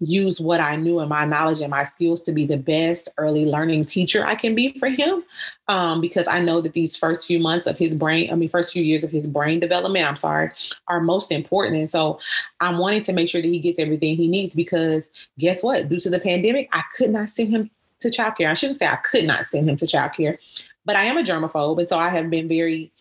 use 0.00 0.40
what 0.40 0.60
I 0.60 0.76
knew 0.76 1.00
and 1.00 1.08
my 1.08 1.24
knowledge 1.24 1.60
and 1.60 1.70
my 1.70 1.84
skills 1.84 2.20
to 2.22 2.32
be 2.32 2.46
the 2.46 2.56
best 2.56 3.08
early 3.18 3.44
learning 3.44 3.84
teacher 3.84 4.24
I 4.24 4.34
can 4.34 4.54
be 4.54 4.78
for 4.78 4.88
him. 4.88 5.24
Um, 5.66 6.00
because 6.00 6.26
I 6.28 6.40
know 6.40 6.60
that 6.60 6.72
these 6.72 6.96
first 6.96 7.26
few 7.26 7.38
months 7.38 7.66
of 7.66 7.76
his 7.76 7.94
brain, 7.94 8.30
I 8.30 8.34
mean, 8.36 8.48
first 8.48 8.72
few 8.72 8.82
years 8.82 9.04
of 9.04 9.10
his 9.10 9.26
brain 9.26 9.60
development, 9.60 10.06
I'm 10.06 10.16
sorry, 10.16 10.50
are 10.86 11.00
most 11.00 11.32
important. 11.32 11.76
And 11.76 11.90
so 11.90 12.20
I'm 12.60 12.78
wanting 12.78 13.02
to 13.02 13.12
make 13.12 13.28
sure 13.28 13.42
that 13.42 13.48
he 13.48 13.58
gets 13.58 13.78
everything 13.78 14.16
he 14.16 14.28
needs 14.28 14.54
because 14.54 15.10
guess 15.38 15.62
what? 15.62 15.88
Due 15.88 16.00
to 16.00 16.10
the 16.10 16.20
pandemic, 16.20 16.68
I 16.72 16.82
could 16.96 17.10
not 17.10 17.30
send 17.30 17.50
him 17.50 17.70
to 17.98 18.08
childcare. 18.08 18.48
I 18.48 18.54
shouldn't 18.54 18.78
say 18.78 18.86
I 18.86 18.96
could 18.96 19.24
not 19.24 19.44
send 19.44 19.68
him 19.68 19.76
to 19.76 19.86
childcare, 19.86 20.38
but 20.84 20.96
I 20.96 21.04
am 21.04 21.18
a 21.18 21.22
germaphobe. 21.22 21.80
And 21.80 21.88
so 21.88 21.98
I 21.98 22.08
have 22.08 22.30
been 22.30 22.48
very 22.48 22.92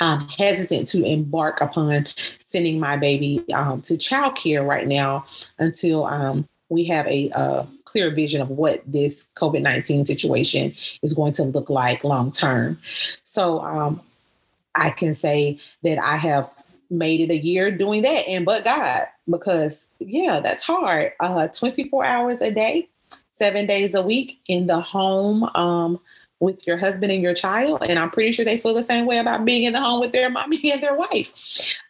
um, 0.00 0.28
hesitant 0.28 0.88
to 0.88 1.04
embark 1.04 1.60
upon 1.60 2.06
sending 2.38 2.78
my 2.78 2.96
baby 2.96 3.44
um, 3.52 3.80
to 3.82 3.94
childcare 3.94 4.66
right 4.66 4.86
now 4.86 5.24
until 5.58 6.06
um, 6.06 6.46
we 6.68 6.84
have 6.84 7.06
a, 7.06 7.30
a, 7.30 7.66
clear 7.84 8.12
vision 8.12 8.42
of 8.42 8.50
what 8.50 8.82
this 8.84 9.28
COVID 9.36 9.62
19 9.62 10.04
situation 10.04 10.74
is 11.02 11.14
going 11.14 11.32
to 11.32 11.44
look 11.44 11.70
like 11.70 12.04
long 12.04 12.32
term. 12.32 12.78
So 13.22 13.60
um, 13.60 14.02
I 14.74 14.90
can 14.90 15.14
say 15.14 15.58
that 15.82 15.98
I 16.02 16.16
have 16.16 16.50
made 16.90 17.20
it 17.20 17.32
a 17.32 17.38
year 17.38 17.70
doing 17.70 18.02
that 18.02 18.28
and 18.28 18.44
but 18.44 18.64
God, 18.64 19.06
because 19.30 19.86
yeah, 20.00 20.40
that's 20.40 20.64
hard. 20.64 21.12
Uh, 21.20 21.46
24 21.48 22.04
hours 22.04 22.40
a 22.42 22.50
day, 22.50 22.88
seven 23.28 23.66
days 23.66 23.94
a 23.94 24.02
week 24.02 24.40
in 24.48 24.66
the 24.66 24.80
home. 24.80 25.44
Um, 25.54 26.00
with 26.40 26.66
your 26.66 26.76
husband 26.76 27.12
and 27.12 27.22
your 27.22 27.34
child. 27.34 27.82
And 27.82 27.98
I'm 27.98 28.10
pretty 28.10 28.32
sure 28.32 28.44
they 28.44 28.58
feel 28.58 28.74
the 28.74 28.82
same 28.82 29.06
way 29.06 29.18
about 29.18 29.44
being 29.44 29.64
in 29.64 29.72
the 29.72 29.80
home 29.80 30.00
with 30.00 30.12
their 30.12 30.30
mommy 30.30 30.72
and 30.72 30.82
their 30.82 30.94
wife. 30.94 31.32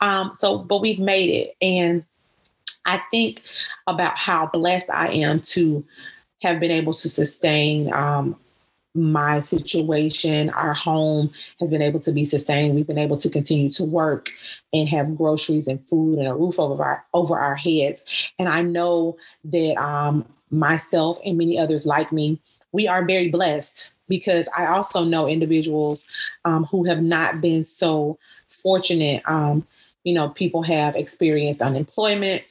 Um, 0.00 0.32
so, 0.34 0.58
but 0.58 0.80
we've 0.80 1.00
made 1.00 1.30
it. 1.30 1.56
And 1.60 2.04
I 2.84 3.02
think 3.10 3.42
about 3.86 4.16
how 4.16 4.46
blessed 4.46 4.90
I 4.90 5.08
am 5.08 5.40
to 5.40 5.84
have 6.42 6.60
been 6.60 6.70
able 6.70 6.94
to 6.94 7.08
sustain 7.08 7.92
um, 7.92 8.36
my 8.94 9.40
situation. 9.40 10.50
Our 10.50 10.74
home 10.74 11.30
has 11.60 11.70
been 11.70 11.82
able 11.82 12.00
to 12.00 12.12
be 12.12 12.24
sustained. 12.24 12.74
We've 12.74 12.86
been 12.86 12.98
able 12.98 13.16
to 13.18 13.28
continue 13.28 13.70
to 13.72 13.84
work 13.84 14.30
and 14.72 14.88
have 14.88 15.16
groceries 15.16 15.66
and 15.66 15.86
food 15.88 16.18
and 16.18 16.28
a 16.28 16.34
roof 16.34 16.58
over 16.58 16.82
our 16.82 17.04
over 17.12 17.38
our 17.38 17.56
heads. 17.56 18.04
And 18.38 18.48
I 18.48 18.62
know 18.62 19.16
that 19.44 19.76
um, 19.76 20.24
myself 20.50 21.18
and 21.24 21.36
many 21.36 21.58
others 21.58 21.86
like 21.86 22.12
me, 22.12 22.40
we 22.76 22.86
are 22.86 23.06
very 23.06 23.30
blessed 23.30 23.90
because 24.06 24.50
I 24.54 24.66
also 24.66 25.02
know 25.02 25.26
individuals 25.26 26.04
um, 26.44 26.64
who 26.64 26.84
have 26.84 27.02
not 27.02 27.40
been 27.40 27.64
so 27.64 28.18
fortunate. 28.48 29.22
Um, 29.26 29.66
you 30.04 30.12
know, 30.12 30.28
people 30.28 30.62
have 30.62 30.94
experienced 30.94 31.62
unemployment, 31.62 32.42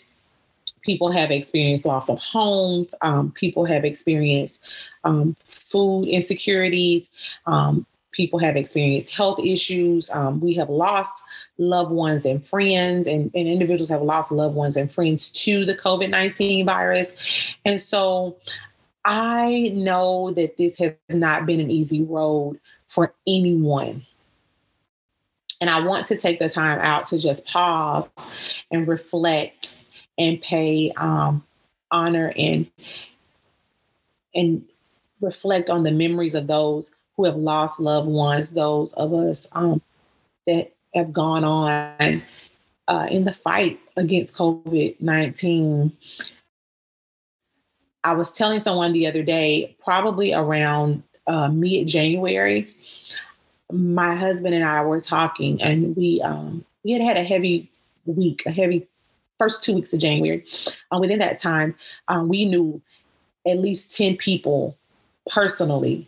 people 0.81 1.11
have 1.11 1.29
experienced 1.29 1.85
loss 1.85 2.09
of 2.09 2.17
homes, 2.17 2.95
um, 3.01 3.31
people 3.33 3.65
have 3.65 3.85
experienced 3.85 4.63
um, 5.03 5.35
food 5.45 6.07
insecurities. 6.07 7.11
Um, 7.45 7.85
people 8.11 8.39
have 8.39 8.55
experienced 8.55 9.09
health 9.09 9.39
issues. 9.39 10.09
Um, 10.09 10.39
we 10.39 10.53
have 10.55 10.69
lost 10.69 11.21
loved 11.57 11.91
ones 11.91 12.25
and 12.25 12.43
friends, 12.43 13.07
and, 13.07 13.29
and 13.35 13.47
individuals 13.47 13.89
have 13.89 14.01
lost 14.01 14.31
loved 14.31 14.55
ones 14.55 14.77
and 14.77 14.91
friends 14.91 15.31
to 15.43 15.65
the 15.65 15.75
COVID 15.75 16.09
19 16.09 16.65
virus. 16.65 17.13
And 17.65 17.79
so 17.79 18.37
I 19.05 19.71
know 19.73 20.31
that 20.31 20.57
this 20.57 20.77
has 20.79 20.93
not 21.11 21.45
been 21.45 21.59
an 21.59 21.69
easy 21.69 22.01
road 22.01 22.59
for 22.87 23.13
anyone. 23.27 24.03
And 25.61 25.69
I 25.69 25.85
want 25.85 26.07
to 26.07 26.17
take 26.17 26.39
the 26.39 26.49
time 26.49 26.79
out 26.79 27.05
to 27.07 27.19
just 27.19 27.45
pause 27.45 28.09
and 28.71 28.87
reflect 28.87 29.83
and 30.17 30.41
pay 30.41 30.91
um, 30.97 31.43
honor 31.91 32.33
and 32.35 32.69
and 34.33 34.65
reflect 35.21 35.69
on 35.69 35.83
the 35.83 35.91
memories 35.91 36.35
of 36.35 36.47
those 36.47 36.93
who 37.15 37.23
have 37.23 37.37
lost 37.37 37.79
loved 37.79 38.07
ones, 38.07 38.49
those 38.49 38.91
of 38.93 39.13
us 39.13 39.47
um, 39.53 39.81
that 40.45 40.73
have 40.93 41.13
gone 41.13 41.43
on 41.45 42.21
uh, 42.87 43.07
in 43.09 43.23
the 43.23 43.31
fight 43.31 43.79
against 43.95 44.35
COVID 44.35 44.99
19. 44.99 45.91
I 48.05 48.13
was 48.13 48.31
telling 48.31 48.59
someone 48.59 48.93
the 48.93 49.07
other 49.07 49.23
day, 49.23 49.75
probably 49.83 50.31
around 50.31 51.01
uh, 51.25 51.49
mid 51.49 51.87
January, 51.87 52.71
my 53.71 54.13
husband 54.13 54.53
and 54.53 54.63
I 54.63 54.83
were 54.83 55.01
talking, 55.01 55.59
and 55.61 55.95
we 55.95 56.21
um, 56.21 56.63
we 56.83 56.91
had 56.91 57.01
had 57.01 57.17
a 57.17 57.23
heavy 57.23 57.69
week, 58.05 58.43
a 58.45 58.51
heavy 58.51 58.87
first 59.39 59.63
two 59.63 59.73
weeks 59.73 59.91
of 59.91 59.99
January. 59.99 60.45
Uh, 60.91 60.99
within 60.99 61.17
that 61.19 61.39
time, 61.39 61.75
um, 62.07 62.29
we 62.29 62.45
knew 62.45 62.79
at 63.47 63.57
least 63.57 63.95
ten 63.97 64.15
people 64.15 64.77
personally 65.31 66.07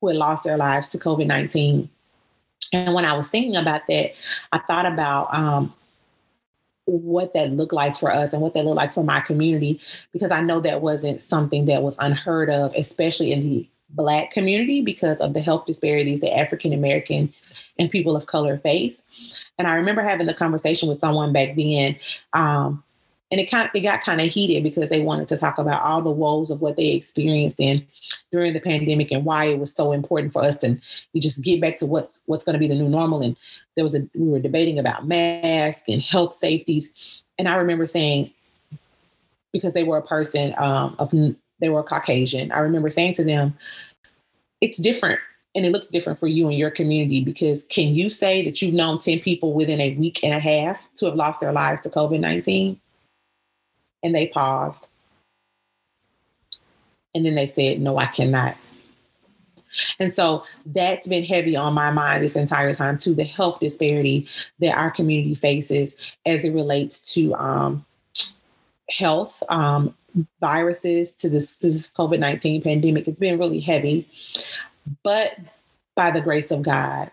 who 0.00 0.08
had 0.08 0.16
lost 0.16 0.44
their 0.44 0.56
lives 0.56 0.88
to 0.88 0.98
COVID 0.98 1.26
nineteen. 1.26 1.90
And 2.72 2.94
when 2.94 3.04
I 3.04 3.12
was 3.12 3.28
thinking 3.28 3.56
about 3.56 3.86
that, 3.88 4.12
I 4.52 4.58
thought 4.60 4.86
about 4.86 5.32
um, 5.34 5.74
what 6.88 7.34
that 7.34 7.52
looked 7.52 7.72
like 7.72 7.96
for 7.96 8.10
us 8.10 8.32
and 8.32 8.40
what 8.40 8.54
that 8.54 8.64
looked 8.64 8.76
like 8.76 8.92
for 8.92 9.04
my 9.04 9.20
community, 9.20 9.80
because 10.12 10.30
I 10.30 10.40
know 10.40 10.60
that 10.60 10.80
wasn't 10.80 11.22
something 11.22 11.66
that 11.66 11.82
was 11.82 11.98
unheard 11.98 12.50
of, 12.50 12.74
especially 12.74 13.32
in 13.32 13.42
the 13.42 13.68
Black 13.90 14.30
community, 14.32 14.82
because 14.82 15.20
of 15.20 15.32
the 15.32 15.40
health 15.40 15.66
disparities 15.66 16.20
that 16.20 16.36
African 16.36 16.72
Americans 16.72 17.54
and 17.78 17.90
people 17.90 18.16
of 18.16 18.26
color 18.26 18.58
face. 18.58 19.02
And 19.58 19.66
I 19.66 19.74
remember 19.74 20.02
having 20.02 20.26
the 20.26 20.34
conversation 20.34 20.88
with 20.88 20.98
someone 20.98 21.32
back 21.32 21.56
then 21.56 21.96
um, 22.32 22.82
and 23.30 23.40
it 23.40 23.50
kind 23.50 23.66
of 23.66 23.74
it 23.74 23.80
got 23.80 24.02
kind 24.02 24.20
of 24.20 24.28
heated 24.28 24.62
because 24.62 24.88
they 24.88 25.00
wanted 25.00 25.28
to 25.28 25.36
talk 25.36 25.58
about 25.58 25.82
all 25.82 26.00
the 26.00 26.10
woes 26.10 26.50
of 26.50 26.60
what 26.60 26.76
they 26.76 26.88
experienced 26.88 27.60
in 27.60 27.86
during 28.32 28.52
the 28.52 28.60
pandemic 28.60 29.10
and 29.10 29.24
why 29.24 29.44
it 29.44 29.58
was 29.58 29.72
so 29.72 29.92
important 29.92 30.32
for 30.32 30.42
us 30.42 30.56
to 30.56 30.78
we 31.12 31.20
just 31.20 31.42
get 31.42 31.60
back 31.60 31.76
to 31.76 31.86
what's 31.86 32.22
what's 32.26 32.44
going 32.44 32.54
to 32.54 32.58
be 32.58 32.68
the 32.68 32.74
new 32.74 32.88
normal. 32.88 33.22
And 33.22 33.36
there 33.76 33.84
was 33.84 33.94
a 33.94 34.08
we 34.14 34.28
were 34.28 34.40
debating 34.40 34.78
about 34.78 35.06
masks 35.06 35.84
and 35.88 36.02
health 36.02 36.32
safeties. 36.32 36.90
And 37.38 37.48
i 37.48 37.54
remember 37.54 37.86
saying 37.86 38.32
because 39.52 39.72
they 39.72 39.84
were 39.84 39.98
a 39.98 40.06
person 40.06 40.54
um, 40.58 40.96
of 40.98 41.12
they 41.60 41.68
were 41.68 41.82
caucasian 41.82 42.50
i 42.52 42.58
remember 42.58 42.90
saying 42.90 43.14
to 43.14 43.24
them 43.24 43.56
it's 44.60 44.78
different 44.78 45.20
and 45.54 45.64
it 45.64 45.70
looks 45.70 45.86
different 45.86 46.18
for 46.18 46.26
you 46.26 46.48
and 46.48 46.58
your 46.58 46.70
community 46.70 47.24
because 47.24 47.64
can 47.64 47.94
you 47.94 48.10
say 48.10 48.44
that 48.44 48.60
you've 48.60 48.74
known 48.74 48.98
10 48.98 49.20
people 49.20 49.52
within 49.52 49.80
a 49.80 49.94
week 49.94 50.20
and 50.22 50.34
a 50.34 50.38
half 50.38 50.92
to 50.94 51.06
have 51.06 51.14
lost 51.14 51.40
their 51.40 51.52
lives 51.52 51.80
to 51.80 51.88
covid-19 51.88 52.78
and 54.02 54.14
they 54.14 54.28
paused. 54.28 54.88
And 57.14 57.24
then 57.24 57.34
they 57.34 57.46
said, 57.46 57.80
No, 57.80 57.98
I 57.98 58.06
cannot. 58.06 58.56
And 59.98 60.12
so 60.12 60.44
that's 60.66 61.06
been 61.06 61.24
heavy 61.24 61.56
on 61.56 61.74
my 61.74 61.90
mind 61.90 62.22
this 62.22 62.36
entire 62.36 62.72
time, 62.74 62.98
to 62.98 63.14
the 63.14 63.24
health 63.24 63.60
disparity 63.60 64.26
that 64.60 64.76
our 64.76 64.90
community 64.90 65.34
faces 65.34 65.94
as 66.26 66.44
it 66.44 66.52
relates 66.52 67.00
to 67.14 67.34
um, 67.34 67.84
health, 68.90 69.42
um, 69.48 69.94
viruses, 70.40 71.12
to 71.12 71.28
this, 71.28 71.56
to 71.56 71.66
this 71.66 71.90
COVID 71.92 72.18
19 72.18 72.62
pandemic. 72.62 73.06
It's 73.08 73.20
been 73.20 73.38
really 73.38 73.60
heavy. 73.60 74.08
But 75.02 75.38
by 75.94 76.10
the 76.10 76.20
grace 76.20 76.50
of 76.50 76.62
God, 76.62 77.10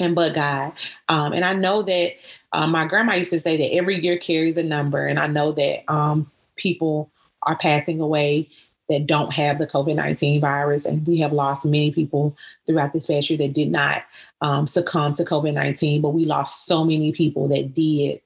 and 0.00 0.14
but 0.14 0.34
God. 0.34 0.72
Um, 1.08 1.32
and 1.32 1.44
I 1.44 1.52
know 1.52 1.82
that 1.82 2.12
um, 2.52 2.70
my 2.70 2.86
grandma 2.86 3.14
used 3.14 3.30
to 3.30 3.38
say 3.38 3.56
that 3.56 3.74
every 3.74 4.00
year 4.00 4.18
carries 4.18 4.56
a 4.56 4.62
number, 4.62 5.06
and 5.06 5.18
I 5.18 5.26
know 5.26 5.52
that 5.52 5.90
um, 5.92 6.30
people 6.56 7.10
are 7.42 7.56
passing 7.56 8.00
away 8.00 8.48
that 8.88 9.06
don't 9.06 9.32
have 9.32 9.58
the 9.58 9.66
COVID 9.66 9.94
19 9.94 10.40
virus. 10.40 10.84
And 10.84 11.06
we 11.06 11.18
have 11.18 11.32
lost 11.32 11.64
many 11.64 11.90
people 11.90 12.36
throughout 12.66 12.92
this 12.92 13.06
past 13.06 13.30
year 13.30 13.38
that 13.38 13.52
did 13.52 13.70
not 13.70 14.04
um, 14.40 14.66
succumb 14.66 15.14
to 15.14 15.24
COVID 15.24 15.54
19, 15.54 16.02
but 16.02 16.10
we 16.10 16.24
lost 16.24 16.66
so 16.66 16.84
many 16.84 17.12
people 17.12 17.48
that 17.48 17.74
did. 17.74 18.20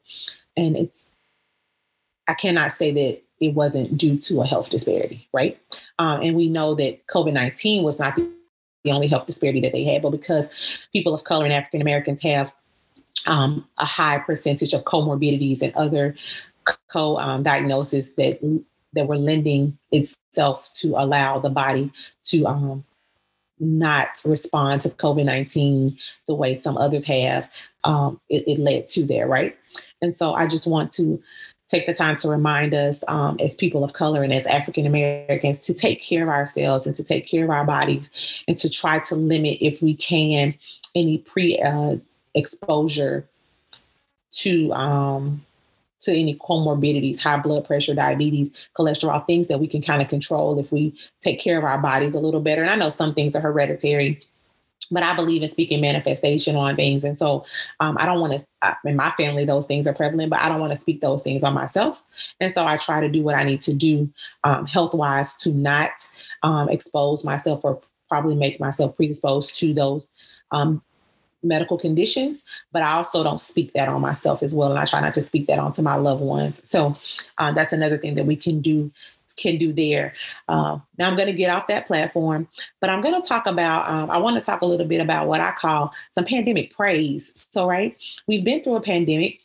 And 0.57 0.77
it's, 0.77 1.13
I 2.29 2.35
cannot 2.35 2.73
say 2.73 2.91
that 2.91 3.23
it 3.41 3.55
wasn't 3.55 3.97
due 3.97 4.19
to 4.19 4.41
a 4.41 4.47
health 4.47 4.71
disparity, 4.71 5.29
right? 5.33 5.61
Um, 6.01 6.21
and 6.23 6.37
we 6.37 6.49
know 6.49 6.75
that 6.75 7.07
COVID 7.07 7.33
19 7.33 7.85
was 7.85 8.01
not 8.01 8.17
the 8.17 8.38
the 8.88 8.95
only 8.95 9.07
health 9.07 9.26
disparity 9.26 9.61
that 9.61 9.73
they 9.73 9.85
had, 9.85 10.02
but 10.02 10.11
because 10.11 10.49
people 10.92 11.14
of 11.14 11.25
color 11.25 11.45
and 11.45 11.52
African 11.52 11.80
Americans 11.80 12.23
have 12.23 12.52
um, 13.26 13.66
a 13.78 13.85
high 13.85 14.18
percentage 14.18 14.73
of 14.73 14.85
comorbidities 14.85 15.62
and 15.62 15.75
other 15.75 16.14
co-diagnoses 16.88 18.09
um, 18.11 18.14
that 18.16 18.62
that 18.95 19.07
were 19.07 19.18
lending 19.18 19.76
itself 19.92 20.71
to 20.73 20.95
allow 20.97 21.38
the 21.38 21.50
body 21.50 21.92
to 22.25 22.47
um, 22.47 22.85
not 23.61 24.23
respond 24.25 24.80
to 24.83 24.88
COVID 24.88 25.25
19 25.25 25.97
the 26.26 26.35
way 26.35 26.54
some 26.54 26.78
others 26.78 27.04
have, 27.04 27.50
um, 27.85 28.21
it, 28.30 28.47
it, 28.47 28.59
led 28.59 28.87
to 28.88 29.04
there, 29.04 29.26
right? 29.26 29.57
And 30.00 30.14
so 30.14 30.35
I 30.35 30.47
just 30.47 30.66
want 30.66 30.90
to 30.92 31.23
take 31.69 31.87
the 31.87 31.95
time 31.95 32.17
to 32.17 32.29
remind 32.29 32.75
us 32.75 33.05
um, 33.09 33.37
as 33.41 33.55
people 33.55 33.85
of 33.85 33.93
color 33.93 34.23
and 34.23 34.33
as 34.33 34.47
African 34.47 34.87
Americans 34.87 35.61
to 35.61 35.75
take 35.75 36.03
care 36.03 36.23
of 36.23 36.29
ourselves 36.29 36.87
and 36.87 36.95
to 36.95 37.05
take 37.05 37.27
care 37.27 37.45
of 37.45 37.51
our 37.51 37.65
bodies 37.65 38.11
and 38.49 38.59
to 38.59 38.71
try 38.71 38.99
to 39.01 39.15
limit, 39.15 39.59
if 39.61 39.83
we 39.83 39.95
can, 39.95 40.55
any 40.95 41.19
pre 41.19 41.59
uh, 41.59 41.97
exposure 42.35 43.27
to 44.31 44.73
um, 44.73 45.45
to 46.01 46.13
any 46.13 46.37
comorbidities, 46.37 47.19
high 47.19 47.39
blood 47.39 47.65
pressure, 47.65 47.95
diabetes, 47.95 48.69
cholesterol, 48.77 49.27
things 49.27 49.49
that 49.49 49.59
we 49.59 49.67
can 49.67 49.83
kind 49.83 50.01
of 50.01 50.09
control 50.09 50.59
if 50.59 50.71
we 50.71 50.95
take 51.21 51.41
care 51.41 51.59
of 51.59 51.65
our 51.65 51.79
bodies 51.79 52.15
a 52.15 52.21
little 52.21 52.41
better. 52.41 52.63
And 52.63 52.71
I 52.71 52.77
know 52.77 52.89
some 52.89 53.15
things 53.15 53.35
are 53.35 53.41
hereditary, 53.41 54.25
but 54.90 55.02
I 55.02 55.14
believe 55.14 55.42
in 55.42 55.49
speaking 55.49 55.80
manifestation 55.80 56.57
on 56.57 56.76
things. 56.76 57.04
And 57.04 57.16
so 57.16 57.45
um, 57.80 57.97
I 58.00 58.07
don't 58.07 58.21
want 58.21 58.33
to, 58.33 58.76
in 58.85 58.97
my 58.97 59.11
family, 59.11 59.45
those 59.45 59.66
things 59.66 59.87
are 59.87 59.95
prevalent, 59.95 60.30
but 60.30 60.40
I 60.40 60.49
don't 60.49 60.61
want 60.61 60.73
to 60.73 60.78
speak 60.78 61.00
those 61.00 61.23
things 61.23 61.45
on 61.45 61.54
myself. 61.54 62.02
And 62.40 62.52
so 62.52 62.66
I 62.66 62.76
try 62.76 63.00
to 63.00 63.09
do 63.09 63.23
what 63.23 63.37
I 63.37 63.45
need 63.45 63.61
to 63.62 63.75
do 63.75 64.11
um, 64.45 64.66
health 64.66 64.95
wise 64.95 65.35
to 65.35 65.50
not 65.50 66.09
um, 66.42 66.68
expose 66.68 67.25
myself 67.25 67.64
or 67.64 67.80
probably 68.09 68.35
make 68.35 68.59
myself 68.59 68.97
predisposed 68.97 69.54
to 69.57 69.75
those 69.75 70.11
um, 70.50 70.83
medical 71.42 71.78
conditions, 71.78 72.45
but 72.73 72.83
I 72.83 72.92
also 72.92 73.23
don't 73.23 73.38
speak 73.38 73.73
that 73.75 73.88
on 73.88 74.00
myself 74.00 74.42
as 74.42 74.54
well. 74.54 74.71
And 74.71 74.78
I 74.78 74.85
try 74.85 75.00
not 75.00 75.14
to 75.14 75.21
speak 75.21 75.47
that 75.47 75.59
onto 75.59 75.83
my 75.83 75.95
loved 75.95 76.23
ones. 76.23 76.61
So 76.68 76.97
uh, 77.38 77.52
that's 77.52 77.73
another 77.73 77.99
thing 77.99 78.14
that 78.16 78.26
we 78.26 78.37
can 78.37 78.61
do 78.61 78.90
can 79.38 79.57
do 79.57 79.73
there. 79.73 80.14
Uh, 80.49 80.78
now 80.99 81.09
I'm 81.09 81.16
going 81.16 81.28
to 81.28 81.33
get 81.33 81.50
off 81.50 81.66
that 81.68 81.87
platform, 81.87 82.49
but 82.80 82.90
I'm 82.90 83.00
going 83.00 83.21
to 83.21 83.26
talk 83.26 83.47
about, 83.47 83.88
um, 83.88 84.11
I 84.11 84.18
want 84.18 84.37
to 84.37 84.42
talk 84.42 84.61
a 84.61 84.66
little 84.66 84.87
bit 84.87 85.00
about 85.00 85.28
what 85.28 85.40
I 85.40 85.52
call 85.52 85.92
some 86.12 86.25
pandemic 86.25 86.75
praise. 86.75 87.33
So, 87.35 87.66
right, 87.66 87.97
we've 88.26 88.45
been 88.45 88.62
through 88.62 88.76
a 88.76 88.83
pandemic 88.83 89.40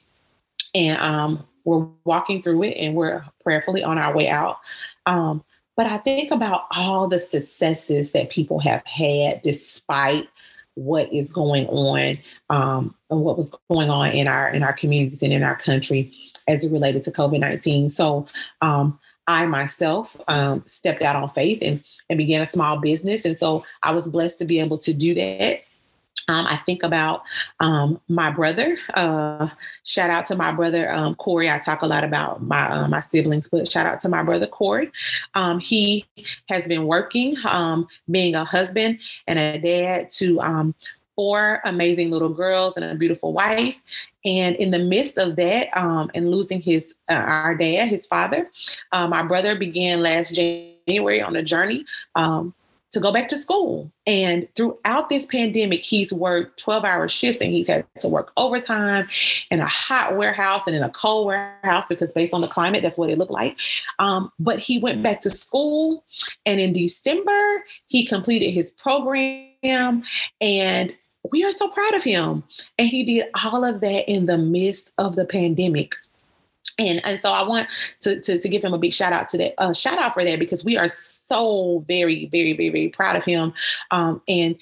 and 0.75 0.97
um, 0.99 1.47
we're 1.65 1.87
walking 2.03 2.41
through 2.41 2.63
it 2.63 2.77
and 2.77 2.95
we're 2.95 3.23
prayerfully 3.43 3.83
on 3.83 3.97
our 3.97 4.15
way 4.15 4.27
out. 4.27 4.57
Um, 5.05 5.43
but 5.77 5.85
I 5.85 5.97
think 5.97 6.31
about 6.31 6.65
all 6.75 7.07
the 7.07 7.19
successes 7.19 8.11
that 8.11 8.29
people 8.29 8.59
have 8.59 8.85
had 8.85 9.41
despite 9.41 10.27
what 10.75 11.11
is 11.13 11.31
going 11.31 11.67
on 11.67 12.17
um, 12.49 12.95
and 13.09 13.21
what 13.21 13.37
was 13.37 13.55
going 13.69 13.91
on 13.91 14.11
in 14.11 14.27
our 14.27 14.49
in 14.49 14.63
our 14.63 14.73
communities 14.73 15.21
and 15.21 15.31
in 15.31 15.43
our 15.43 15.55
country 15.55 16.11
as 16.47 16.63
it 16.63 16.71
related 16.71 17.03
to 17.03 17.11
COVID 17.11 17.39
nineteen. 17.39 17.89
So 17.89 18.25
um, 18.61 18.99
I 19.27 19.45
myself 19.45 20.19
um, 20.27 20.63
stepped 20.65 21.01
out 21.01 21.15
on 21.15 21.29
faith 21.29 21.59
and 21.61 21.83
and 22.09 22.17
began 22.17 22.41
a 22.41 22.45
small 22.45 22.79
business, 22.79 23.25
and 23.25 23.37
so 23.37 23.63
I 23.81 23.91
was 23.91 24.07
blessed 24.07 24.39
to 24.39 24.45
be 24.45 24.59
able 24.59 24.77
to 24.79 24.93
do 24.93 25.13
that. 25.15 25.61
Um, 26.29 26.45
I 26.47 26.57
think 26.57 26.83
about 26.83 27.23
um, 27.59 27.99
my 28.07 28.29
brother. 28.29 28.77
Uh, 28.93 29.49
shout 29.83 30.09
out 30.09 30.25
to 30.27 30.35
my 30.35 30.51
brother 30.53 30.91
um, 30.91 31.15
Corey. 31.15 31.49
I 31.49 31.59
talk 31.59 31.81
a 31.81 31.87
lot 31.87 32.03
about 32.03 32.41
my 32.41 32.69
uh, 32.69 32.87
my 32.87 33.01
siblings, 33.01 33.49
but 33.49 33.69
shout 33.69 33.85
out 33.85 33.99
to 34.01 34.09
my 34.09 34.23
brother 34.23 34.47
Corey. 34.47 34.91
Um, 35.33 35.59
he 35.59 36.05
has 36.49 36.67
been 36.67 36.85
working, 36.85 37.35
um, 37.45 37.87
being 38.09 38.35
a 38.35 38.45
husband 38.45 38.99
and 39.27 39.37
a 39.37 39.57
dad 39.59 40.09
to 40.11 40.39
um, 40.41 40.75
four 41.15 41.61
amazing 41.65 42.11
little 42.11 42.29
girls 42.29 42.77
and 42.77 42.85
a 42.85 42.95
beautiful 42.95 43.33
wife. 43.33 43.79
And 44.25 44.55
in 44.55 44.71
the 44.71 44.79
midst 44.79 45.17
of 45.17 45.35
that, 45.35 45.69
and 45.75 46.31
losing 46.31 46.61
his 46.61 46.95
uh, 47.09 47.13
our 47.13 47.55
dad, 47.55 47.87
his 47.87 48.05
father, 48.05 48.49
uh, 48.91 49.07
my 49.07 49.23
brother 49.23 49.55
began 49.55 50.01
last 50.01 50.33
January 50.33 51.21
on 51.21 51.35
a 51.35 51.43
journey 51.43 51.85
um, 52.15 52.53
to 52.93 52.99
go 52.99 53.11
back 53.11 53.27
to 53.27 53.37
school. 53.37 53.91
And 54.05 54.47
throughout 54.55 55.09
this 55.09 55.25
pandemic, 55.25 55.83
he's 55.83 56.13
worked 56.13 56.59
12 56.59 56.85
hour 56.85 57.07
shifts 57.07 57.41
and 57.41 57.51
he's 57.51 57.67
had 57.67 57.85
to 57.99 58.07
work 58.07 58.31
overtime 58.37 59.09
in 59.49 59.59
a 59.59 59.65
hot 59.65 60.15
warehouse 60.15 60.67
and 60.67 60.75
in 60.75 60.83
a 60.83 60.91
cold 60.91 61.27
warehouse 61.27 61.87
because, 61.87 62.11
based 62.11 62.33
on 62.33 62.41
the 62.41 62.47
climate, 62.47 62.83
that's 62.83 62.97
what 62.97 63.09
it 63.09 63.17
looked 63.17 63.31
like. 63.31 63.57
Um, 63.97 64.31
but 64.39 64.59
he 64.59 64.77
went 64.77 65.01
back 65.01 65.19
to 65.21 65.31
school. 65.31 66.05
And 66.45 66.59
in 66.59 66.71
December, 66.71 67.65
he 67.87 68.05
completed 68.05 68.51
his 68.51 68.71
program. 68.71 70.03
And 70.39 70.95
we 71.31 71.43
are 71.43 71.51
so 71.51 71.67
proud 71.67 71.93
of 71.93 72.03
him. 72.03 72.43
And 72.77 72.87
he 72.87 73.03
did 73.03 73.27
all 73.43 73.63
of 73.63 73.81
that 73.81 74.09
in 74.09 74.25
the 74.25 74.37
midst 74.37 74.93
of 74.97 75.15
the 75.15 75.25
pandemic. 75.25 75.95
And, 76.79 77.05
and 77.05 77.19
so 77.19 77.31
I 77.31 77.43
want 77.43 77.69
to, 78.01 78.19
to, 78.19 78.39
to 78.39 78.49
give 78.49 78.63
him 78.63 78.73
a 78.73 78.77
big 78.77 78.93
shout 78.93 79.13
out 79.13 79.27
to 79.29 79.37
that, 79.37 79.53
uh, 79.59 79.73
shout 79.73 79.97
out 79.97 80.13
for 80.13 80.23
that 80.23 80.39
because 80.39 80.65
we 80.65 80.77
are 80.77 80.87
so 80.87 81.83
very, 81.87 82.25
very, 82.27 82.53
very, 82.53 82.69
very 82.69 82.89
proud 82.89 83.15
of 83.15 83.23
him 83.23 83.53
um, 83.91 84.21
and 84.27 84.55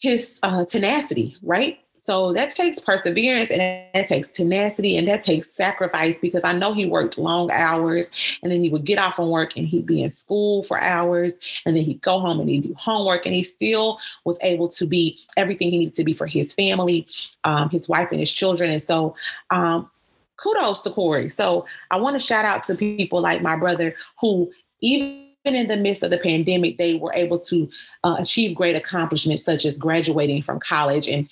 his 0.00 0.40
uh, 0.42 0.64
tenacity, 0.64 1.36
right? 1.42 1.78
So 2.08 2.32
that 2.32 2.48
takes 2.48 2.78
perseverance 2.78 3.50
and 3.50 3.60
that 3.60 4.06
takes 4.06 4.28
tenacity 4.28 4.96
and 4.96 5.06
that 5.08 5.20
takes 5.20 5.50
sacrifice 5.50 6.16
because 6.16 6.42
I 6.42 6.54
know 6.54 6.72
he 6.72 6.86
worked 6.86 7.18
long 7.18 7.50
hours 7.50 8.10
and 8.42 8.50
then 8.50 8.62
he 8.62 8.70
would 8.70 8.86
get 8.86 8.98
off 8.98 9.16
from 9.16 9.28
work 9.28 9.54
and 9.58 9.68
he'd 9.68 9.84
be 9.84 10.02
in 10.02 10.10
school 10.10 10.62
for 10.62 10.80
hours 10.80 11.38
and 11.66 11.76
then 11.76 11.84
he'd 11.84 12.00
go 12.00 12.18
home 12.18 12.40
and 12.40 12.48
he'd 12.48 12.62
do 12.62 12.74
homework 12.78 13.26
and 13.26 13.34
he 13.34 13.42
still 13.42 13.98
was 14.24 14.38
able 14.40 14.70
to 14.70 14.86
be 14.86 15.18
everything 15.36 15.70
he 15.70 15.80
needed 15.80 15.92
to 15.92 16.02
be 16.02 16.14
for 16.14 16.26
his 16.26 16.54
family, 16.54 17.06
um, 17.44 17.68
his 17.68 17.90
wife 17.90 18.10
and 18.10 18.20
his 18.20 18.32
children. 18.32 18.70
And 18.70 18.80
so 18.80 19.14
um, 19.50 19.90
kudos 20.38 20.80
to 20.84 20.90
Corey. 20.90 21.28
So 21.28 21.66
I 21.90 21.98
want 21.98 22.18
to 22.18 22.26
shout 22.26 22.46
out 22.46 22.62
to 22.62 22.74
people 22.74 23.20
like 23.20 23.42
my 23.42 23.54
brother 23.54 23.94
who 24.18 24.50
even 24.80 25.28
in 25.44 25.66
the 25.66 25.76
midst 25.76 26.02
of 26.02 26.10
the 26.10 26.16
pandemic, 26.16 26.78
they 26.78 26.94
were 26.94 27.12
able 27.12 27.38
to 27.38 27.68
uh, 28.02 28.16
achieve 28.18 28.56
great 28.56 28.76
accomplishments 28.76 29.44
such 29.44 29.66
as 29.66 29.76
graduating 29.76 30.40
from 30.40 30.58
college 30.58 31.06
and 31.06 31.28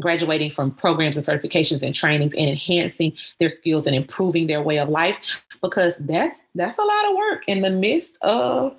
graduating 0.00 0.50
from 0.50 0.70
programs 0.70 1.16
and 1.16 1.26
certifications 1.26 1.82
and 1.82 1.94
trainings 1.94 2.34
and 2.34 2.48
enhancing 2.48 3.12
their 3.40 3.50
skills 3.50 3.86
and 3.86 3.96
improving 3.96 4.46
their 4.46 4.62
way 4.62 4.78
of 4.78 4.88
life 4.88 5.18
because 5.62 5.98
that's 5.98 6.44
that's 6.54 6.78
a 6.78 6.82
lot 6.82 7.10
of 7.10 7.16
work 7.16 7.44
in 7.46 7.62
the 7.62 7.70
midst 7.70 8.18
of 8.22 8.76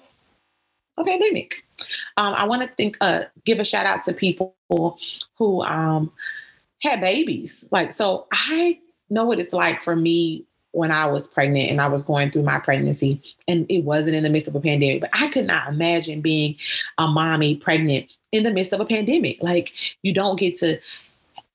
a 0.98 1.04
pandemic. 1.04 1.64
Um, 2.18 2.34
I 2.34 2.46
want 2.46 2.64
to 2.64 2.68
think 2.70 2.98
uh, 3.02 3.24
give 3.46 3.60
a 3.60 3.64
shout 3.64 3.86
out 3.86 4.02
to 4.02 4.14
people 4.14 4.56
who 5.38 5.64
um, 5.64 6.12
had 6.82 7.02
babies. 7.02 7.66
Like 7.72 7.92
so, 7.92 8.28
I 8.32 8.80
know 9.10 9.26
what 9.26 9.40
it's 9.40 9.54
like 9.54 9.82
for 9.82 9.96
me 9.96 10.46
when 10.72 10.92
I 10.92 11.08
was 11.08 11.28
pregnant 11.28 11.72
and 11.72 11.82
I 11.82 11.88
was 11.88 12.04
going 12.04 12.30
through 12.30 12.44
my 12.44 12.60
pregnancy, 12.60 13.22
and 13.48 13.66
it 13.70 13.84
wasn't 13.84 14.16
in 14.16 14.24
the 14.24 14.30
midst 14.30 14.48
of 14.48 14.56
a 14.56 14.60
pandemic, 14.60 15.02
but 15.02 15.10
I 15.14 15.28
could 15.30 15.46
not 15.46 15.70
imagine 15.70 16.22
being 16.22 16.56
a 16.98 17.08
mommy 17.08 17.56
pregnant 17.56 18.12
in 18.32 18.44
the 18.44 18.52
midst 18.52 18.74
of 18.74 18.80
a 18.80 18.86
pandemic. 18.86 19.42
Like 19.42 19.74
you 20.04 20.14
don't 20.14 20.40
get 20.40 20.56
to 20.58 20.80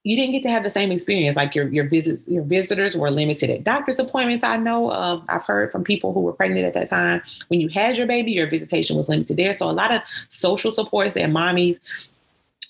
you 0.05 0.17
didn't 0.17 0.33
get 0.33 0.43
to 0.43 0.51
have 0.51 0.63
the 0.63 0.71
same 0.71 0.91
experience. 0.91 1.37
Like 1.37 1.55
your 1.55 1.69
your 1.69 1.89
visits, 1.89 2.27
your 2.27 2.43
visitors 2.43 2.97
were 2.97 3.11
limited 3.11 3.51
at 3.51 3.65
doctor's 3.65 3.99
appointments. 3.99 4.43
I 4.43 4.57
know 4.57 4.91
uh, 4.91 5.21
I've 5.29 5.45
heard 5.45 5.71
from 5.71 5.85
people 5.85 6.13
who 6.13 6.21
were 6.21 6.33
pregnant 6.33 6.67
at 6.67 6.75
that 6.75 6.89
time. 6.89 7.23
When 7.49 7.61
you 7.61 7.69
had 7.69 7.97
your 7.97 8.07
baby, 8.07 8.33
your 8.33 8.49
visitation 8.49 8.97
was 8.97 9.09
limited 9.09 9.37
there. 9.37 9.55
So 9.55 9.69
a 9.69 9.73
lot 9.73 9.93
of 9.93 10.01
social 10.29 10.73
supports 10.73 11.15
that 11.15 11.31
mommies 11.31 11.79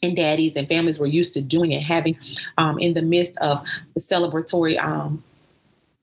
and 0.03 0.17
daddies 0.17 0.57
and 0.57 0.69
families 0.69 0.99
were 0.99 1.07
used 1.07 1.33
to 1.35 1.41
doing 1.41 1.73
and 1.73 1.83
having 1.83 2.19
um, 2.59 2.79
in 2.79 2.95
the 2.95 3.03
midst 3.03 3.39
of 3.39 3.65
the 3.95 4.01
celebratory 4.01 4.79
um, 4.83 5.23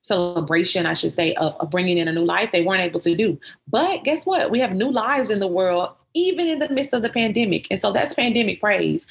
celebration, 0.01 0.85
I 0.85 0.93
should 0.93 1.11
say, 1.11 1.33
of, 1.35 1.55
of 1.59 1.69
bringing 1.69 1.97
in 1.97 2.07
a 2.07 2.13
new 2.13 2.23
life, 2.23 2.51
they 2.51 2.63
weren't 2.63 2.81
able 2.81 2.99
to 3.01 3.15
do. 3.15 3.39
But 3.67 4.03
guess 4.03 4.25
what? 4.25 4.51
We 4.51 4.59
have 4.59 4.71
new 4.71 4.89
lives 4.89 5.29
in 5.29 5.39
the 5.39 5.47
world, 5.47 5.89
even 6.13 6.47
in 6.47 6.59
the 6.59 6.69
midst 6.69 6.93
of 6.93 7.01
the 7.01 7.09
pandemic. 7.09 7.67
And 7.69 7.79
so 7.79 7.91
that's 7.91 8.13
pandemic 8.13 8.59
praise. 8.59 9.07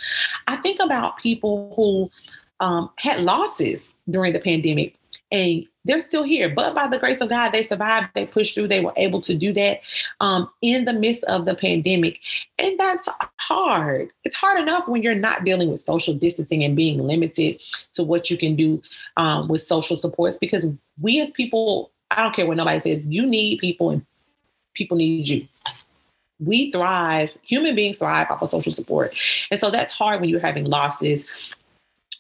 I 0.46 0.56
think 0.56 0.80
about 0.80 1.18
people 1.18 1.72
who 1.76 2.10
um, 2.60 2.90
had 2.98 3.20
losses 3.20 3.94
during 4.10 4.32
the 4.32 4.40
pandemic 4.40 4.98
and 5.30 5.66
they're 5.84 6.00
still 6.00 6.22
here. 6.22 6.48
But 6.48 6.74
by 6.74 6.86
the 6.86 6.98
grace 6.98 7.20
of 7.20 7.28
God, 7.28 7.50
they 7.50 7.62
survived, 7.62 8.08
they 8.14 8.26
pushed 8.26 8.54
through, 8.54 8.68
they 8.68 8.80
were 8.80 8.92
able 8.96 9.20
to 9.22 9.34
do 9.34 9.52
that 9.54 9.80
um, 10.20 10.50
in 10.60 10.84
the 10.84 10.92
midst 10.92 11.24
of 11.24 11.46
the 11.46 11.54
pandemic. 11.54 12.20
And 12.58 12.78
that's 12.78 13.08
hard. 13.38 14.10
It's 14.24 14.36
hard 14.36 14.58
enough 14.58 14.88
when 14.88 15.02
you're 15.02 15.14
not 15.14 15.44
dealing 15.44 15.70
with 15.70 15.80
social 15.80 16.14
distancing 16.14 16.62
and 16.62 16.76
being 16.76 16.98
limited 17.06 17.62
to 17.92 18.04
what 18.04 18.30
you 18.30 18.36
can 18.36 18.54
do 18.56 18.82
um, 19.16 19.48
with 19.48 19.62
social 19.62 19.96
supports 19.96 20.36
because 20.36 20.70
we 21.00 21.20
as 21.20 21.30
people, 21.30 21.90
I 22.10 22.22
don't 22.22 22.34
care 22.34 22.46
what 22.46 22.56
nobody 22.56 22.80
says, 22.80 23.06
you 23.06 23.24
need 23.24 23.58
people 23.58 23.90
and 23.90 24.04
people 24.74 24.96
need 24.96 25.26
you 25.26 25.48
we 26.40 26.70
thrive, 26.70 27.36
human 27.42 27.74
beings 27.74 27.98
thrive 27.98 28.28
off 28.30 28.42
of 28.42 28.48
social 28.48 28.72
support. 28.72 29.14
And 29.50 29.58
so 29.58 29.70
that's 29.70 29.92
hard 29.92 30.20
when 30.20 30.30
you're 30.30 30.40
having 30.40 30.64
losses, 30.64 31.26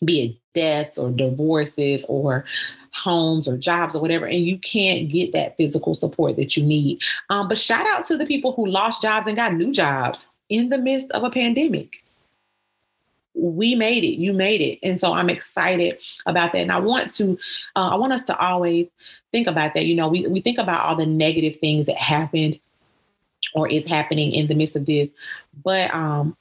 be 0.04 0.24
it 0.24 0.36
deaths 0.54 0.98
or 0.98 1.10
divorces 1.10 2.04
or 2.08 2.44
homes 2.92 3.46
or 3.46 3.56
jobs 3.56 3.94
or 3.94 4.02
whatever, 4.02 4.26
and 4.26 4.44
you 4.44 4.58
can't 4.58 5.08
get 5.08 5.32
that 5.32 5.56
physical 5.56 5.94
support 5.94 6.36
that 6.36 6.56
you 6.56 6.64
need. 6.64 7.00
Um, 7.30 7.46
but 7.48 7.58
shout 7.58 7.86
out 7.86 8.04
to 8.04 8.16
the 8.16 8.26
people 8.26 8.52
who 8.52 8.66
lost 8.66 9.02
jobs 9.02 9.28
and 9.28 9.36
got 9.36 9.54
new 9.54 9.72
jobs 9.72 10.26
in 10.48 10.68
the 10.68 10.78
midst 10.78 11.10
of 11.12 11.22
a 11.22 11.30
pandemic. 11.30 12.02
We 13.34 13.76
made 13.76 14.02
it. 14.02 14.18
You 14.18 14.32
made 14.32 14.60
it, 14.60 14.80
and 14.82 14.98
so 14.98 15.12
I'm 15.12 15.30
excited 15.30 15.98
about 16.26 16.52
that. 16.52 16.58
And 16.58 16.72
I 16.72 16.80
want 16.80 17.12
to, 17.12 17.38
uh, 17.76 17.90
I 17.90 17.94
want 17.94 18.12
us 18.12 18.24
to 18.24 18.36
always 18.36 18.88
think 19.30 19.46
about 19.46 19.74
that. 19.74 19.86
You 19.86 19.94
know, 19.94 20.08
we 20.08 20.26
we 20.26 20.40
think 20.40 20.58
about 20.58 20.80
all 20.80 20.96
the 20.96 21.06
negative 21.06 21.56
things 21.56 21.86
that 21.86 21.96
happened 21.96 22.58
or 23.54 23.68
is 23.68 23.86
happening 23.86 24.32
in 24.32 24.46
the 24.46 24.54
midst 24.54 24.76
of 24.76 24.86
this, 24.86 25.10
but 25.64 25.92
um, 25.94 26.36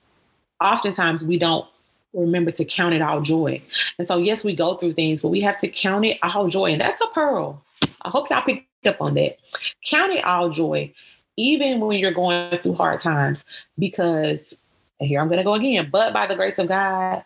oftentimes 0.62 1.24
we 1.24 1.38
don't 1.38 1.68
remember 2.14 2.52
to 2.52 2.66
count 2.66 2.94
it 2.94 3.02
all 3.02 3.22
joy. 3.22 3.62
And 3.98 4.08
so, 4.08 4.18
yes, 4.18 4.44
we 4.44 4.56
go 4.56 4.76
through 4.76 4.94
things, 4.94 5.22
but 5.22 5.30
we 5.30 5.42
have 5.42 5.58
to 5.58 5.68
count 5.68 6.06
it 6.06 6.18
all 6.24 6.48
joy. 6.48 6.72
And 6.72 6.82
that's 6.82 7.02
a 7.02 7.08
pearl. 7.08 7.62
I 8.02 8.10
hope 8.10 8.30
y'all 8.30 8.42
picked 8.42 8.66
up 8.88 9.02
on 9.02 9.14
that. 9.16 9.38
Count 9.86 10.12
it 10.12 10.24
all 10.26 10.50
joy, 10.50 10.92
even 11.38 11.80
when 11.80 12.00
you're 12.00 12.12
going 12.12 12.58
through 12.60 12.74
hard 12.74 13.00
times, 13.00 13.46
because 13.78 14.58
here 15.00 15.22
I'm 15.22 15.28
going 15.28 15.38
to 15.38 15.44
go 15.44 15.54
again, 15.54 15.90
but 15.92 16.14
by 16.14 16.26
the 16.26 16.36
grace 16.36 16.58
of 16.58 16.68
God, 16.68 17.24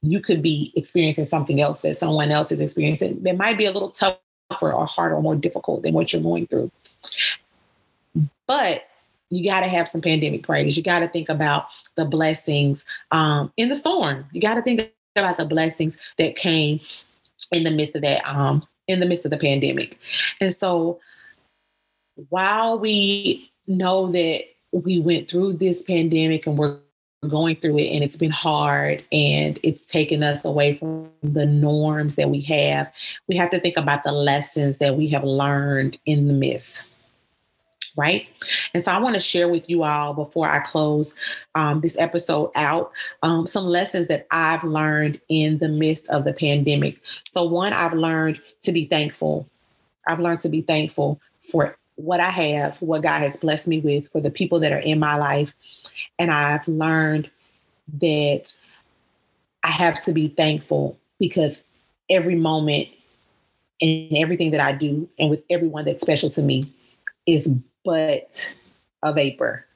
you 0.00 0.20
could 0.20 0.42
be 0.42 0.72
experiencing 0.74 1.26
something 1.26 1.60
else 1.60 1.80
that 1.80 1.94
someone 1.94 2.32
else 2.32 2.50
is 2.50 2.58
experiencing 2.58 3.22
that 3.22 3.36
might 3.36 3.56
be 3.56 3.66
a 3.66 3.70
little 3.70 3.90
tougher 3.90 4.18
tougher 4.52 4.72
or 4.72 4.86
harder 4.86 5.16
or 5.16 5.22
more 5.22 5.36
difficult 5.36 5.82
than 5.82 5.94
what 5.94 6.12
you're 6.12 6.22
going 6.22 6.46
through. 6.46 6.70
But 8.46 8.84
you 9.32 9.48
got 9.48 9.62
to 9.62 9.68
have 9.68 9.88
some 9.88 10.02
pandemic 10.02 10.42
praise. 10.42 10.76
You 10.76 10.82
got 10.82 11.00
to 11.00 11.08
think 11.08 11.30
about 11.30 11.66
the 11.96 12.04
blessings 12.04 12.84
um, 13.12 13.50
in 13.56 13.70
the 13.70 13.74
storm. 13.74 14.26
You 14.32 14.42
got 14.42 14.54
to 14.54 14.62
think 14.62 14.92
about 15.16 15.38
the 15.38 15.46
blessings 15.46 15.98
that 16.18 16.36
came 16.36 16.80
in 17.50 17.64
the 17.64 17.70
midst 17.70 17.96
of 17.96 18.02
that, 18.02 18.22
um, 18.28 18.66
in 18.88 19.00
the 19.00 19.06
midst 19.06 19.24
of 19.24 19.30
the 19.30 19.38
pandemic. 19.38 19.98
And 20.40 20.52
so 20.52 21.00
while 22.28 22.78
we 22.78 23.50
know 23.66 24.12
that 24.12 24.42
we 24.72 24.98
went 24.98 25.30
through 25.30 25.54
this 25.54 25.82
pandemic 25.82 26.46
and 26.46 26.58
we're 26.58 26.76
going 27.28 27.56
through 27.56 27.78
it 27.78 27.88
and 27.88 28.04
it's 28.04 28.16
been 28.18 28.30
hard 28.30 29.02
and 29.12 29.58
it's 29.62 29.82
taken 29.82 30.22
us 30.22 30.44
away 30.44 30.74
from 30.74 31.08
the 31.22 31.46
norms 31.46 32.16
that 32.16 32.28
we 32.28 32.42
have, 32.42 32.92
we 33.28 33.36
have 33.36 33.48
to 33.50 33.60
think 33.60 33.78
about 33.78 34.02
the 34.02 34.12
lessons 34.12 34.76
that 34.76 34.96
we 34.96 35.08
have 35.08 35.24
learned 35.24 35.98
in 36.04 36.28
the 36.28 36.34
midst 36.34 36.84
right? 37.96 38.28
And 38.74 38.82
so 38.82 38.92
I 38.92 38.98
want 38.98 39.14
to 39.14 39.20
share 39.20 39.48
with 39.48 39.68
you 39.68 39.82
all 39.82 40.14
before 40.14 40.48
I 40.48 40.60
close 40.60 41.14
um, 41.54 41.80
this 41.80 41.96
episode 41.98 42.50
out 42.54 42.92
um, 43.22 43.46
some 43.46 43.64
lessons 43.64 44.08
that 44.08 44.26
I've 44.30 44.64
learned 44.64 45.20
in 45.28 45.58
the 45.58 45.68
midst 45.68 46.08
of 46.08 46.24
the 46.24 46.32
pandemic. 46.32 47.00
So, 47.28 47.44
one, 47.44 47.72
I've 47.72 47.94
learned 47.94 48.40
to 48.62 48.72
be 48.72 48.86
thankful. 48.86 49.48
I've 50.06 50.20
learned 50.20 50.40
to 50.40 50.48
be 50.48 50.62
thankful 50.62 51.20
for 51.40 51.76
what 51.96 52.20
I 52.20 52.30
have, 52.30 52.76
what 52.78 53.02
God 53.02 53.20
has 53.20 53.36
blessed 53.36 53.68
me 53.68 53.80
with, 53.80 54.10
for 54.10 54.20
the 54.20 54.30
people 54.30 54.58
that 54.60 54.72
are 54.72 54.78
in 54.78 54.98
my 54.98 55.16
life. 55.16 55.52
And 56.18 56.30
I've 56.30 56.66
learned 56.66 57.30
that 58.00 58.56
I 59.62 59.68
have 59.68 60.00
to 60.00 60.12
be 60.12 60.28
thankful 60.28 60.98
because 61.18 61.62
every 62.10 62.34
moment 62.34 62.88
and 63.80 64.16
everything 64.16 64.50
that 64.52 64.60
I 64.60 64.72
do, 64.72 65.08
and 65.18 65.28
with 65.30 65.42
everyone 65.50 65.84
that's 65.84 66.02
special 66.02 66.30
to 66.30 66.42
me, 66.42 66.72
is 67.26 67.48
but 67.84 68.54
a 69.02 69.12
vapor. 69.12 69.66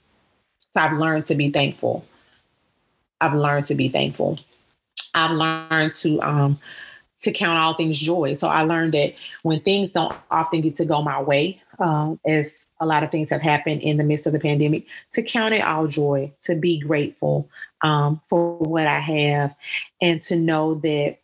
So 0.70 0.80
I've 0.80 0.98
learned 0.98 1.24
to 1.26 1.34
be 1.34 1.50
thankful. 1.50 2.04
I've 3.20 3.34
learned 3.34 3.64
to 3.66 3.74
be 3.74 3.88
thankful. 3.88 4.38
I've 5.14 5.32
learned 5.32 5.94
to 5.94 6.20
um 6.22 6.60
to 7.20 7.32
count 7.32 7.58
all 7.58 7.74
things 7.74 7.98
joy. 7.98 8.34
So 8.34 8.48
I 8.48 8.62
learned 8.62 8.92
that 8.92 9.14
when 9.42 9.60
things 9.60 9.90
don't 9.90 10.14
often 10.30 10.60
get 10.60 10.76
to 10.76 10.84
go 10.84 11.00
my 11.02 11.20
way, 11.20 11.60
um, 11.78 12.20
as 12.26 12.66
a 12.78 12.86
lot 12.86 13.02
of 13.02 13.10
things 13.10 13.30
have 13.30 13.40
happened 13.40 13.80
in 13.80 13.96
the 13.96 14.04
midst 14.04 14.26
of 14.26 14.34
the 14.34 14.40
pandemic, 14.40 14.86
to 15.12 15.22
count 15.22 15.54
it 15.54 15.62
all 15.62 15.86
joy, 15.86 16.30
to 16.42 16.54
be 16.54 16.78
grateful 16.78 17.48
um, 17.82 18.20
for 18.28 18.58
what 18.58 18.86
I 18.86 18.98
have, 18.98 19.54
and 20.02 20.20
to 20.22 20.36
know 20.36 20.74
that 20.76 21.18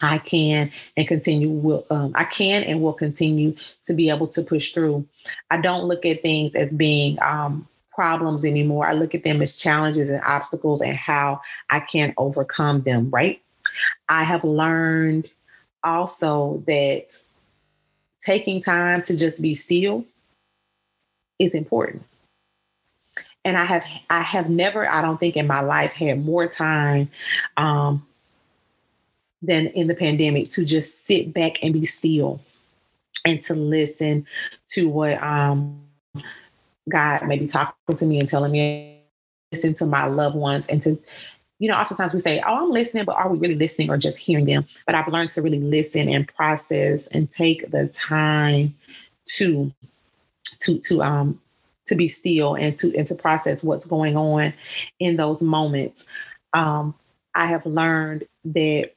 I 0.00 0.18
can 0.18 0.70
and 0.96 1.08
continue 1.08 1.48
will 1.48 1.86
um, 1.90 2.12
I 2.14 2.24
can 2.24 2.62
and 2.64 2.82
will 2.82 2.92
continue 2.92 3.54
to 3.84 3.94
be 3.94 4.10
able 4.10 4.28
to 4.28 4.42
push 4.42 4.72
through. 4.72 5.06
I 5.50 5.58
don't 5.58 5.84
look 5.84 6.04
at 6.04 6.22
things 6.22 6.54
as 6.54 6.72
being 6.72 7.20
um, 7.22 7.66
problems 7.92 8.44
anymore. 8.44 8.86
I 8.86 8.92
look 8.92 9.14
at 9.14 9.22
them 9.22 9.40
as 9.40 9.56
challenges 9.56 10.10
and 10.10 10.22
obstacles 10.26 10.82
and 10.82 10.96
how 10.96 11.40
I 11.70 11.80
can 11.80 12.14
overcome 12.16 12.82
them. 12.82 13.10
Right. 13.10 13.40
I 14.08 14.24
have 14.24 14.44
learned 14.44 15.30
also 15.82 16.62
that 16.66 17.18
taking 18.18 18.60
time 18.60 19.02
to 19.02 19.16
just 19.16 19.40
be 19.40 19.54
still 19.54 20.04
is 21.38 21.54
important. 21.54 22.02
And 23.44 23.56
I 23.58 23.64
have 23.66 23.84
I 24.08 24.22
have 24.22 24.48
never, 24.48 24.88
I 24.90 25.02
don't 25.02 25.20
think 25.20 25.36
in 25.36 25.46
my 25.46 25.60
life 25.60 25.92
had 25.92 26.24
more 26.24 26.48
time 26.48 27.10
um, 27.58 28.06
than 29.46 29.66
in 29.68 29.86
the 29.86 29.94
pandemic 29.94 30.48
to 30.50 30.64
just 30.64 31.06
sit 31.06 31.32
back 31.32 31.62
and 31.62 31.72
be 31.72 31.84
still 31.84 32.40
and 33.24 33.42
to 33.42 33.54
listen 33.54 34.26
to 34.68 34.88
what 34.88 35.22
um, 35.22 35.80
God 36.88 37.26
may 37.26 37.38
be 37.38 37.46
talking 37.46 37.96
to 37.96 38.04
me 38.04 38.18
and 38.18 38.28
telling 38.28 38.52
me, 38.52 39.02
listen 39.52 39.74
to 39.74 39.86
my 39.86 40.06
loved 40.06 40.36
ones 40.36 40.66
and 40.66 40.82
to, 40.82 40.98
you 41.58 41.68
know, 41.68 41.76
oftentimes 41.76 42.12
we 42.12 42.20
say, 42.20 42.42
oh, 42.46 42.64
I'm 42.64 42.70
listening, 42.70 43.04
but 43.04 43.16
are 43.16 43.28
we 43.28 43.38
really 43.38 43.54
listening 43.54 43.90
or 43.90 43.96
just 43.96 44.18
hearing 44.18 44.46
them? 44.46 44.66
But 44.86 44.94
I've 44.94 45.08
learned 45.08 45.32
to 45.32 45.42
really 45.42 45.60
listen 45.60 46.08
and 46.08 46.26
process 46.26 47.06
and 47.08 47.30
take 47.30 47.70
the 47.70 47.86
time 47.88 48.74
to, 49.36 49.72
to, 50.60 50.78
to, 50.80 51.02
um, 51.02 51.40
to 51.86 51.94
be 51.94 52.08
still 52.08 52.56
and 52.56 52.76
to, 52.78 52.96
and 52.96 53.06
to 53.06 53.14
process 53.14 53.62
what's 53.62 53.86
going 53.86 54.16
on 54.16 54.52
in 54.98 55.16
those 55.16 55.42
moments. 55.42 56.06
Um, 56.52 56.94
I 57.34 57.46
have 57.46 57.64
learned 57.66 58.24
that 58.44 58.92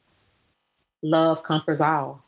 love 1.01 1.43
conquers 1.43 1.81
all. 1.81 2.23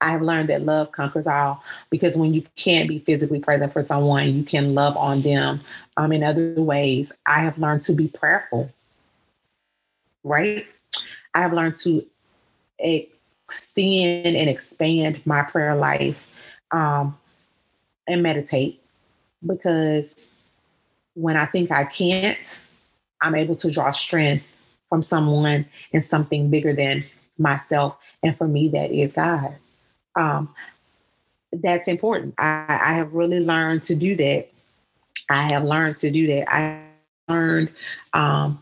I 0.00 0.10
have 0.10 0.22
learned 0.22 0.48
that 0.48 0.62
love 0.62 0.90
conquers 0.90 1.28
all 1.28 1.62
because 1.88 2.16
when 2.16 2.34
you 2.34 2.42
can't 2.56 2.88
be 2.88 2.98
physically 2.98 3.38
present 3.38 3.72
for 3.72 3.82
someone, 3.82 4.34
you 4.34 4.42
can 4.42 4.74
love 4.74 4.96
on 4.96 5.20
them 5.20 5.60
um, 5.96 6.12
in 6.12 6.24
other 6.24 6.54
ways. 6.56 7.12
I 7.24 7.40
have 7.40 7.56
learned 7.56 7.82
to 7.82 7.92
be 7.92 8.08
prayerful, 8.08 8.70
right? 10.24 10.66
I 11.34 11.40
have 11.40 11.52
learned 11.52 11.78
to 11.78 12.04
extend 12.80 14.36
and 14.36 14.50
expand 14.50 15.24
my 15.24 15.42
prayer 15.42 15.76
life 15.76 16.28
um, 16.72 17.16
and 18.08 18.24
meditate 18.24 18.82
because 19.46 20.16
when 21.14 21.36
I 21.36 21.46
think 21.46 21.70
I 21.70 21.84
can't, 21.84 22.58
I'm 23.20 23.36
able 23.36 23.54
to 23.56 23.70
draw 23.70 23.92
strength 23.92 24.46
from 24.92 25.02
someone 25.02 25.64
and 25.94 26.04
something 26.04 26.50
bigger 26.50 26.74
than 26.74 27.02
myself. 27.38 27.96
And 28.22 28.36
for 28.36 28.46
me, 28.46 28.68
that 28.68 28.90
is 28.90 29.14
God. 29.14 29.56
Um, 30.16 30.54
that's 31.50 31.88
important. 31.88 32.34
I, 32.36 32.66
I 32.68 32.92
have 32.92 33.14
really 33.14 33.40
learned 33.40 33.84
to 33.84 33.94
do 33.94 34.14
that. 34.16 34.50
I 35.30 35.44
have 35.44 35.64
learned 35.64 35.96
to 35.96 36.10
do 36.10 36.26
that. 36.26 36.54
I 36.54 36.82
learned 37.26 37.70
um, 38.12 38.60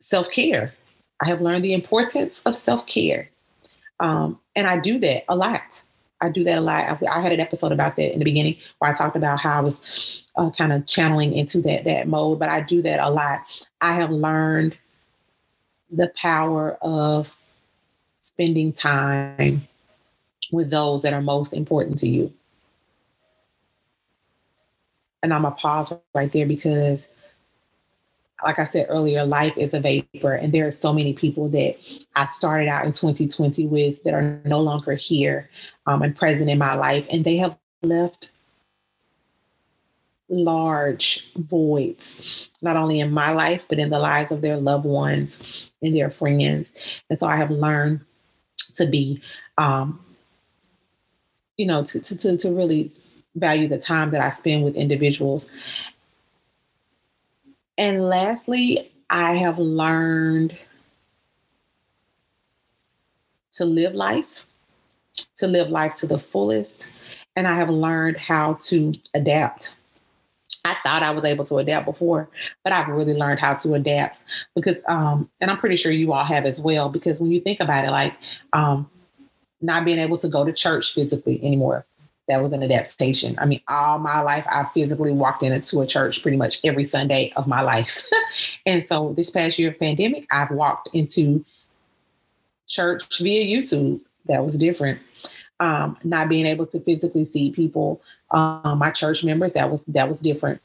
self 0.00 0.30
care. 0.30 0.72
I 1.20 1.26
have 1.26 1.42
learned 1.42 1.64
the 1.64 1.74
importance 1.74 2.40
of 2.46 2.56
self 2.56 2.86
care. 2.86 3.28
Um, 4.00 4.40
and 4.56 4.66
I 4.66 4.78
do 4.78 4.98
that 5.00 5.24
a 5.28 5.36
lot. 5.36 5.82
I 6.22 6.30
do 6.30 6.44
that 6.44 6.56
a 6.56 6.62
lot. 6.62 6.84
I, 6.84 7.18
I, 7.18 7.20
had 7.20 7.32
an 7.32 7.40
episode 7.40 7.72
about 7.72 7.96
that 7.96 8.14
in 8.14 8.20
the 8.20 8.24
beginning 8.24 8.56
where 8.78 8.90
I 8.90 8.94
talked 8.94 9.16
about 9.16 9.38
how 9.38 9.58
I 9.58 9.60
was 9.60 10.24
uh, 10.36 10.48
kind 10.48 10.72
of 10.72 10.86
channeling 10.86 11.34
into 11.34 11.60
that 11.62 11.84
that 11.84 12.08
mode, 12.08 12.38
but 12.38 12.48
I 12.48 12.62
do 12.62 12.80
that 12.80 13.00
a 13.00 13.10
lot. 13.10 13.42
I 13.82 13.92
have 13.96 14.10
learned 14.10 14.78
the 15.92 16.10
power 16.16 16.78
of 16.82 17.36
spending 18.20 18.72
time 18.72 19.66
with 20.50 20.70
those 20.70 21.02
that 21.02 21.12
are 21.12 21.22
most 21.22 21.52
important 21.52 21.98
to 21.98 22.08
you. 22.08 22.32
And 25.22 25.32
I'm 25.32 25.42
going 25.42 25.54
to 25.54 25.60
pause 25.60 25.92
right 26.14 26.32
there 26.32 26.46
because, 26.46 27.06
like 28.42 28.58
I 28.58 28.64
said 28.64 28.86
earlier, 28.88 29.24
life 29.24 29.56
is 29.56 29.72
a 29.72 29.80
vapor. 29.80 30.32
And 30.32 30.52
there 30.52 30.66
are 30.66 30.72
so 30.72 30.92
many 30.92 31.12
people 31.12 31.48
that 31.50 31.76
I 32.16 32.24
started 32.24 32.68
out 32.68 32.84
in 32.84 32.92
2020 32.92 33.66
with 33.66 34.02
that 34.02 34.14
are 34.14 34.40
no 34.44 34.60
longer 34.60 34.94
here 34.94 35.48
um, 35.86 36.02
and 36.02 36.16
present 36.16 36.50
in 36.50 36.58
my 36.58 36.74
life. 36.74 37.06
And 37.10 37.24
they 37.24 37.36
have 37.36 37.56
left 37.82 38.31
large 40.32 41.30
voids, 41.36 42.48
not 42.62 42.76
only 42.76 43.00
in 43.00 43.12
my 43.12 43.30
life, 43.30 43.66
but 43.68 43.78
in 43.78 43.90
the 43.90 43.98
lives 43.98 44.30
of 44.30 44.40
their 44.40 44.56
loved 44.56 44.86
ones 44.86 45.70
and 45.82 45.94
their 45.94 46.10
friends. 46.10 46.72
And 47.10 47.18
so 47.18 47.26
I 47.26 47.36
have 47.36 47.50
learned 47.50 48.00
to 48.74 48.86
be, 48.86 49.20
um, 49.58 50.02
you 51.58 51.66
know, 51.66 51.84
to, 51.84 52.00
to, 52.00 52.16
to, 52.16 52.36
to 52.38 52.50
really 52.50 52.90
value 53.36 53.68
the 53.68 53.78
time 53.78 54.10
that 54.10 54.22
I 54.22 54.30
spend 54.30 54.64
with 54.64 54.74
individuals. 54.74 55.48
And 57.76 58.08
lastly, 58.08 58.90
I 59.10 59.34
have 59.36 59.58
learned 59.58 60.58
to 63.52 63.66
live 63.66 63.94
life, 63.94 64.46
to 65.36 65.46
live 65.46 65.68
life 65.68 65.94
to 65.96 66.06
the 66.06 66.18
fullest. 66.18 66.86
And 67.36 67.46
I 67.46 67.54
have 67.54 67.68
learned 67.68 68.16
how 68.16 68.54
to 68.62 68.94
adapt 69.14 69.76
I 70.64 70.76
thought 70.82 71.02
I 71.02 71.10
was 71.10 71.24
able 71.24 71.44
to 71.46 71.56
adapt 71.56 71.86
before, 71.86 72.28
but 72.62 72.72
I've 72.72 72.88
really 72.88 73.14
learned 73.14 73.40
how 73.40 73.54
to 73.54 73.74
adapt 73.74 74.24
because, 74.54 74.82
um, 74.86 75.28
and 75.40 75.50
I'm 75.50 75.58
pretty 75.58 75.76
sure 75.76 75.90
you 75.90 76.12
all 76.12 76.24
have 76.24 76.44
as 76.44 76.60
well, 76.60 76.88
because 76.88 77.20
when 77.20 77.32
you 77.32 77.40
think 77.40 77.60
about 77.60 77.84
it, 77.84 77.90
like 77.90 78.14
um, 78.52 78.88
not 79.60 79.84
being 79.84 79.98
able 79.98 80.16
to 80.18 80.28
go 80.28 80.44
to 80.44 80.52
church 80.52 80.94
physically 80.94 81.42
anymore, 81.44 81.84
that 82.28 82.40
was 82.40 82.52
an 82.52 82.62
adaptation. 82.62 83.34
I 83.38 83.46
mean, 83.46 83.60
all 83.68 83.98
my 83.98 84.20
life, 84.20 84.46
I 84.48 84.64
physically 84.72 85.12
walked 85.12 85.42
into 85.42 85.80
a 85.80 85.86
church 85.86 86.22
pretty 86.22 86.36
much 86.36 86.60
every 86.64 86.84
Sunday 86.84 87.32
of 87.34 87.48
my 87.48 87.60
life. 87.60 88.02
and 88.66 88.82
so 88.82 89.12
this 89.16 89.30
past 89.30 89.58
year 89.58 89.70
of 89.70 89.78
pandemic, 89.80 90.26
I've 90.30 90.50
walked 90.52 90.88
into 90.92 91.44
church 92.68 93.18
via 93.18 93.44
YouTube. 93.44 94.00
That 94.26 94.44
was 94.44 94.56
different 94.56 95.00
um, 95.62 95.96
not 96.02 96.28
being 96.28 96.44
able 96.44 96.66
to 96.66 96.80
physically 96.80 97.24
see 97.24 97.52
people, 97.52 98.02
um, 98.32 98.78
my 98.78 98.90
church 98.90 99.22
members, 99.22 99.52
that 99.52 99.70
was 99.70 99.84
that 99.84 100.08
was 100.08 100.20
different. 100.20 100.60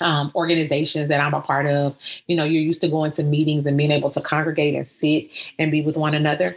Um, 0.00 0.32
organizations 0.34 1.08
that 1.08 1.20
I'm 1.20 1.34
a 1.34 1.40
part 1.40 1.66
of, 1.66 1.96
you 2.26 2.34
know, 2.34 2.42
you're 2.42 2.62
used 2.62 2.80
to 2.80 2.88
going 2.88 3.12
to 3.12 3.22
meetings 3.22 3.64
and 3.64 3.78
being 3.78 3.92
able 3.92 4.10
to 4.10 4.20
congregate 4.20 4.74
and 4.74 4.84
sit 4.84 5.30
and 5.60 5.70
be 5.70 5.82
with 5.82 5.96
one 5.96 6.14
another. 6.14 6.56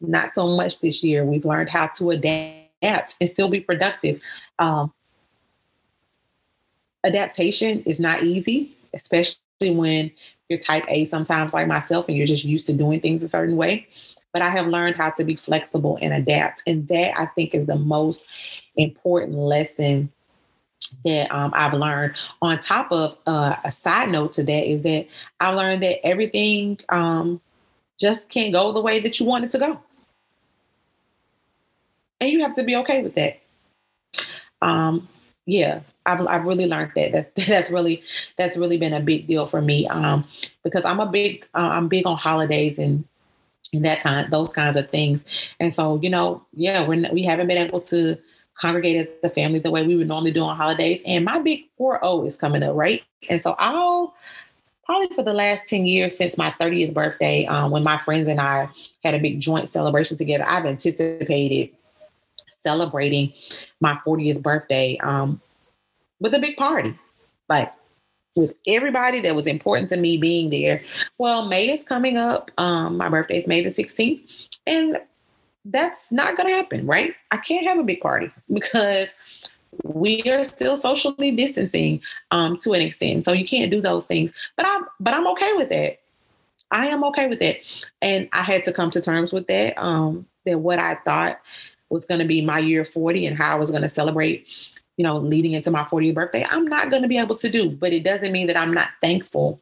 not 0.00 0.30
so 0.30 0.48
much 0.48 0.80
this 0.80 1.04
year. 1.04 1.24
We've 1.24 1.44
learned 1.44 1.68
how 1.68 1.86
to 1.98 2.10
adapt 2.10 3.14
and 3.20 3.30
still 3.30 3.48
be 3.48 3.60
productive. 3.60 4.20
Um, 4.58 4.92
adaptation 7.04 7.84
is 7.84 8.00
not 8.00 8.24
easy, 8.24 8.76
especially 8.94 9.36
when 9.60 10.10
you're 10.48 10.58
type 10.58 10.84
A 10.88 11.04
sometimes 11.04 11.54
like 11.54 11.68
myself 11.68 12.08
and 12.08 12.16
you're 12.16 12.26
just 12.26 12.44
used 12.44 12.66
to 12.66 12.72
doing 12.72 13.00
things 13.00 13.22
a 13.22 13.28
certain 13.28 13.56
way. 13.56 13.86
But 14.32 14.42
I 14.42 14.50
have 14.50 14.66
learned 14.66 14.96
how 14.96 15.10
to 15.10 15.24
be 15.24 15.36
flexible 15.36 15.98
and 16.00 16.14
adapt. 16.14 16.62
And 16.66 16.88
that 16.88 17.18
I 17.18 17.26
think 17.26 17.54
is 17.54 17.66
the 17.66 17.76
most 17.76 18.24
important 18.76 19.36
lesson 19.36 20.10
that 21.04 21.30
um, 21.34 21.52
I've 21.54 21.74
learned. 21.74 22.16
On 22.40 22.58
top 22.58 22.90
of 22.92 23.16
uh, 23.26 23.56
a 23.64 23.70
side 23.70 24.08
note 24.08 24.32
to 24.34 24.42
that 24.42 24.70
is 24.70 24.82
that 24.82 25.06
I've 25.40 25.54
learned 25.54 25.82
that 25.82 26.04
everything 26.06 26.78
um, 26.88 27.40
just 27.98 28.28
can't 28.28 28.52
go 28.52 28.72
the 28.72 28.80
way 28.80 29.00
that 29.00 29.20
you 29.20 29.26
want 29.26 29.44
it 29.44 29.50
to 29.50 29.58
go. 29.58 29.80
And 32.20 32.30
you 32.30 32.40
have 32.40 32.54
to 32.54 32.62
be 32.62 32.76
okay 32.76 33.02
with 33.02 33.14
that. 33.16 33.40
Um, 34.60 35.08
yeah, 35.46 35.80
I've, 36.06 36.24
I've 36.26 36.44
really 36.44 36.66
learned 36.66 36.92
that. 36.94 37.12
That's 37.12 37.28
that's 37.48 37.70
really 37.70 38.02
that's 38.36 38.56
really 38.56 38.76
been 38.76 38.92
a 38.92 39.00
big 39.00 39.26
deal 39.26 39.46
for 39.46 39.60
me 39.60 39.86
um, 39.88 40.24
because 40.62 40.84
I'm 40.84 41.00
a 41.00 41.06
big 41.06 41.46
uh, 41.54 41.70
I'm 41.72 41.88
big 41.88 42.06
on 42.06 42.16
holidays 42.16 42.78
and 42.78 43.04
and 43.72 43.84
that 43.84 44.00
kind 44.02 44.30
those 44.30 44.50
kinds 44.50 44.76
of 44.76 44.90
things. 44.90 45.24
And 45.60 45.72
so 45.72 45.98
you 46.02 46.10
know, 46.10 46.44
yeah, 46.52 46.86
we're 46.86 47.10
we 47.12 47.22
haven't 47.22 47.48
been 47.48 47.58
able 47.58 47.80
to 47.82 48.16
congregate 48.58 48.96
as 48.96 49.18
a 49.24 49.30
family 49.30 49.58
the 49.58 49.70
way 49.70 49.86
we 49.86 49.96
would 49.96 50.08
normally 50.08 50.32
do 50.32 50.42
on 50.42 50.56
holidays. 50.56 51.02
And 51.06 51.24
my 51.24 51.38
big 51.38 51.64
4-0 51.80 52.26
is 52.26 52.36
coming 52.36 52.62
up, 52.62 52.76
right? 52.76 53.02
And 53.30 53.42
so 53.42 53.56
I'll 53.58 54.14
probably 54.84 55.08
for 55.14 55.22
the 55.22 55.32
last 55.32 55.66
10 55.68 55.86
years 55.86 56.16
since 56.16 56.36
my 56.36 56.54
30th 56.60 56.92
birthday, 56.92 57.46
um, 57.46 57.70
when 57.70 57.82
my 57.82 57.98
friends 57.98 58.28
and 58.28 58.40
I 58.40 58.68
had 59.04 59.14
a 59.14 59.18
big 59.18 59.40
joint 59.40 59.68
celebration 59.68 60.16
together, 60.16 60.44
I've 60.46 60.66
anticipated 60.66 61.70
celebrating 62.46 63.32
my 63.80 63.98
40th 64.06 64.42
birthday 64.42 64.98
um, 64.98 65.40
with 66.20 66.34
a 66.34 66.38
big 66.38 66.56
party. 66.56 66.96
Like 67.48 67.72
with 68.34 68.54
everybody 68.66 69.20
that 69.20 69.34
was 69.34 69.46
important 69.46 69.88
to 69.90 69.96
me 69.96 70.16
being 70.16 70.50
there. 70.50 70.82
Well, 71.18 71.46
May 71.46 71.70
is 71.70 71.84
coming 71.84 72.16
up. 72.16 72.50
Um, 72.58 72.96
my 72.96 73.08
birthday 73.08 73.38
is 73.38 73.46
May 73.46 73.62
the 73.62 73.70
16th. 73.70 74.48
And 74.66 74.98
that's 75.64 76.10
not 76.10 76.36
going 76.36 76.48
to 76.48 76.54
happen, 76.54 76.86
right? 76.86 77.14
I 77.30 77.36
can't 77.36 77.66
have 77.66 77.78
a 77.78 77.84
big 77.84 78.00
party 78.00 78.30
because 78.52 79.14
we 79.84 80.22
are 80.24 80.44
still 80.44 80.76
socially 80.76 81.30
distancing 81.30 82.02
um, 82.30 82.56
to 82.58 82.72
an 82.72 82.82
extent. 82.82 83.24
So 83.24 83.32
you 83.32 83.44
can't 83.44 83.70
do 83.70 83.80
those 83.80 84.06
things. 84.06 84.32
But 84.56 84.66
I'm 84.66 84.84
but 85.00 85.14
I'm 85.14 85.26
okay 85.28 85.52
with 85.54 85.70
that. 85.70 85.98
I 86.70 86.86
am 86.88 87.04
okay 87.04 87.26
with 87.26 87.40
that. 87.40 87.56
And 88.00 88.28
I 88.32 88.42
had 88.42 88.62
to 88.64 88.72
come 88.72 88.90
to 88.90 89.00
terms 89.00 89.32
with 89.32 89.46
that. 89.46 89.80
Um, 89.82 90.26
that 90.44 90.58
what 90.58 90.78
I 90.78 90.96
thought 91.06 91.40
was 91.90 92.04
going 92.06 92.20
to 92.20 92.26
be 92.26 92.40
my 92.42 92.58
year 92.58 92.84
40 92.84 93.26
and 93.26 93.36
how 93.36 93.52
I 93.52 93.58
was 93.58 93.70
going 93.70 93.82
to 93.82 93.88
celebrate, 93.88 94.48
you 94.96 95.04
know, 95.04 95.18
leading 95.18 95.52
into 95.52 95.70
my 95.70 95.82
40th 95.82 96.14
birthday, 96.14 96.46
I'm 96.48 96.66
not 96.66 96.90
going 96.90 97.02
to 97.02 97.08
be 97.08 97.18
able 97.18 97.36
to 97.36 97.48
do. 97.48 97.70
But 97.70 97.92
it 97.92 98.04
doesn't 98.04 98.32
mean 98.32 98.46
that 98.48 98.58
I'm 98.58 98.74
not 98.74 98.88
thankful 99.00 99.60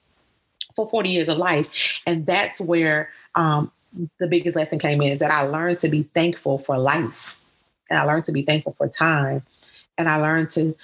for 0.74 0.88
40 0.88 1.08
years 1.08 1.28
of 1.28 1.38
life. 1.38 2.00
And 2.06 2.26
that's 2.26 2.60
where 2.60 3.10
um, 3.34 3.70
the 4.18 4.26
biggest 4.26 4.56
lesson 4.56 4.78
came 4.78 5.00
in 5.02 5.12
is 5.12 5.18
that 5.20 5.30
I 5.30 5.42
learned 5.42 5.78
to 5.80 5.88
be 5.88 6.04
thankful 6.14 6.58
for 6.58 6.78
life. 6.78 7.40
And 7.88 7.98
I 7.98 8.04
learned 8.04 8.24
to 8.24 8.32
be 8.32 8.42
thankful 8.42 8.72
for 8.72 8.88
time. 8.88 9.42
And 9.98 10.08
I 10.08 10.16
learned 10.16 10.50
to 10.50 10.74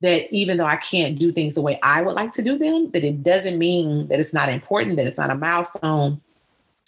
that 0.00 0.30
even 0.34 0.56
though 0.56 0.66
I 0.66 0.76
can't 0.76 1.18
do 1.18 1.32
things 1.32 1.54
the 1.54 1.62
way 1.62 1.78
I 1.82 2.02
would 2.02 2.14
like 2.14 2.32
to 2.32 2.42
do 2.42 2.58
them, 2.58 2.90
that 2.90 3.04
it 3.04 3.22
doesn't 3.22 3.58
mean 3.58 4.08
that 4.08 4.20
it's 4.20 4.32
not 4.32 4.48
important, 4.48 4.96
that 4.96 5.06
it's 5.06 5.16
not 5.16 5.30
a 5.30 5.34
milestone, 5.34 6.20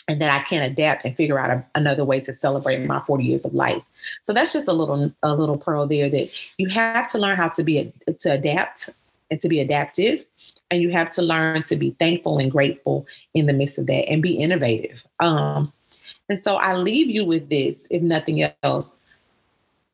and 0.09 0.21
that 0.21 0.31
I 0.31 0.45
can't 0.45 0.71
adapt 0.71 1.05
and 1.05 1.17
figure 1.17 1.39
out 1.39 1.51
a, 1.51 1.65
another 1.75 2.05
way 2.05 2.21
to 2.21 2.33
celebrate 2.33 2.85
my 2.85 3.01
40 3.01 3.25
years 3.25 3.45
of 3.45 3.55
life. 3.55 3.83
So 4.23 4.33
that's 4.33 4.53
just 4.53 4.69
a 4.69 4.73
little 4.73 5.13
a 5.23 5.35
little 5.35 5.59
pearl 5.59 5.87
there 5.87 6.09
that 6.09 6.31
you 6.59 6.69
have 6.69 7.09
to 7.09 7.19
learn 7.19 7.37
how 7.37 7.49
to 7.49 7.65
be 7.65 7.79
a, 8.07 8.13
to 8.13 8.33
adapt 8.33 8.91
and 9.31 9.41
to 9.41 9.49
be 9.49 9.61
adaptive 9.61 10.25
and 10.71 10.83
you 10.83 10.91
have 10.91 11.11
to 11.11 11.23
learn 11.23 11.63
to 11.65 11.77
be 11.77 11.91
thankful 11.99 12.39
and 12.39 12.51
grateful 12.51 13.07
in 13.35 13.47
the 13.47 13.53
midst 13.53 13.79
of 13.79 13.87
that 13.87 14.09
and 14.09 14.23
be 14.23 14.35
innovative. 14.35 15.05
Um, 15.21 15.73
and 16.29 16.41
so 16.41 16.57
I 16.57 16.75
leave 16.75 17.09
you 17.09 17.25
with 17.25 17.49
this, 17.51 17.87
if 17.91 18.03
nothing 18.03 18.49
else. 18.63 18.97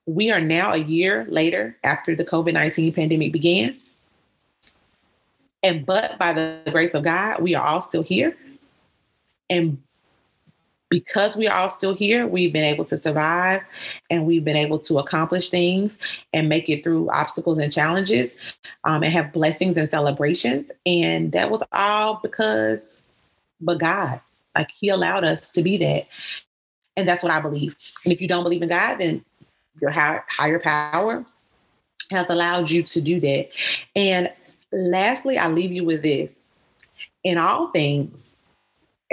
We 0.06 0.32
are 0.32 0.40
now 0.40 0.72
a 0.72 0.78
year 0.78 1.26
later 1.28 1.76
after 1.84 2.16
the 2.16 2.24
COVID 2.24 2.54
19 2.54 2.92
pandemic 2.92 3.32
began. 3.32 3.76
And 5.62 5.86
but 5.86 6.18
by 6.18 6.32
the 6.32 6.60
grace 6.72 6.94
of 6.94 7.04
God, 7.04 7.40
we 7.40 7.54
are 7.54 7.64
all 7.64 7.80
still 7.80 8.02
here. 8.02 8.36
And 9.48 9.80
because 10.92 11.38
we 11.38 11.48
are 11.48 11.58
all 11.58 11.70
still 11.70 11.94
here, 11.94 12.26
we've 12.26 12.52
been 12.52 12.64
able 12.64 12.84
to 12.84 12.98
survive 12.98 13.62
and 14.10 14.26
we've 14.26 14.44
been 14.44 14.56
able 14.56 14.78
to 14.80 14.98
accomplish 14.98 15.48
things 15.48 15.96
and 16.34 16.50
make 16.50 16.68
it 16.68 16.84
through 16.84 17.10
obstacles 17.10 17.56
and 17.56 17.72
challenges 17.72 18.34
um, 18.84 19.02
and 19.02 19.10
have 19.10 19.32
blessings 19.32 19.78
and 19.78 19.88
celebrations. 19.88 20.70
And 20.84 21.32
that 21.32 21.50
was 21.50 21.62
all 21.72 22.20
because, 22.22 23.04
but 23.62 23.78
God, 23.78 24.20
like 24.54 24.70
He 24.70 24.90
allowed 24.90 25.24
us 25.24 25.50
to 25.52 25.62
be 25.62 25.78
that. 25.78 26.06
And 26.98 27.08
that's 27.08 27.22
what 27.22 27.32
I 27.32 27.40
believe. 27.40 27.74
And 28.04 28.12
if 28.12 28.20
you 28.20 28.28
don't 28.28 28.42
believe 28.42 28.60
in 28.60 28.68
God, 28.68 28.96
then 28.96 29.24
your 29.80 29.90
higher 29.90 30.58
power 30.58 31.24
has 32.10 32.28
allowed 32.28 32.70
you 32.70 32.82
to 32.82 33.00
do 33.00 33.18
that. 33.20 33.48
And 33.96 34.30
lastly, 34.72 35.38
I 35.38 35.48
leave 35.48 35.72
you 35.72 35.84
with 35.84 36.02
this 36.02 36.40
in 37.24 37.38
all 37.38 37.68
things, 37.68 38.31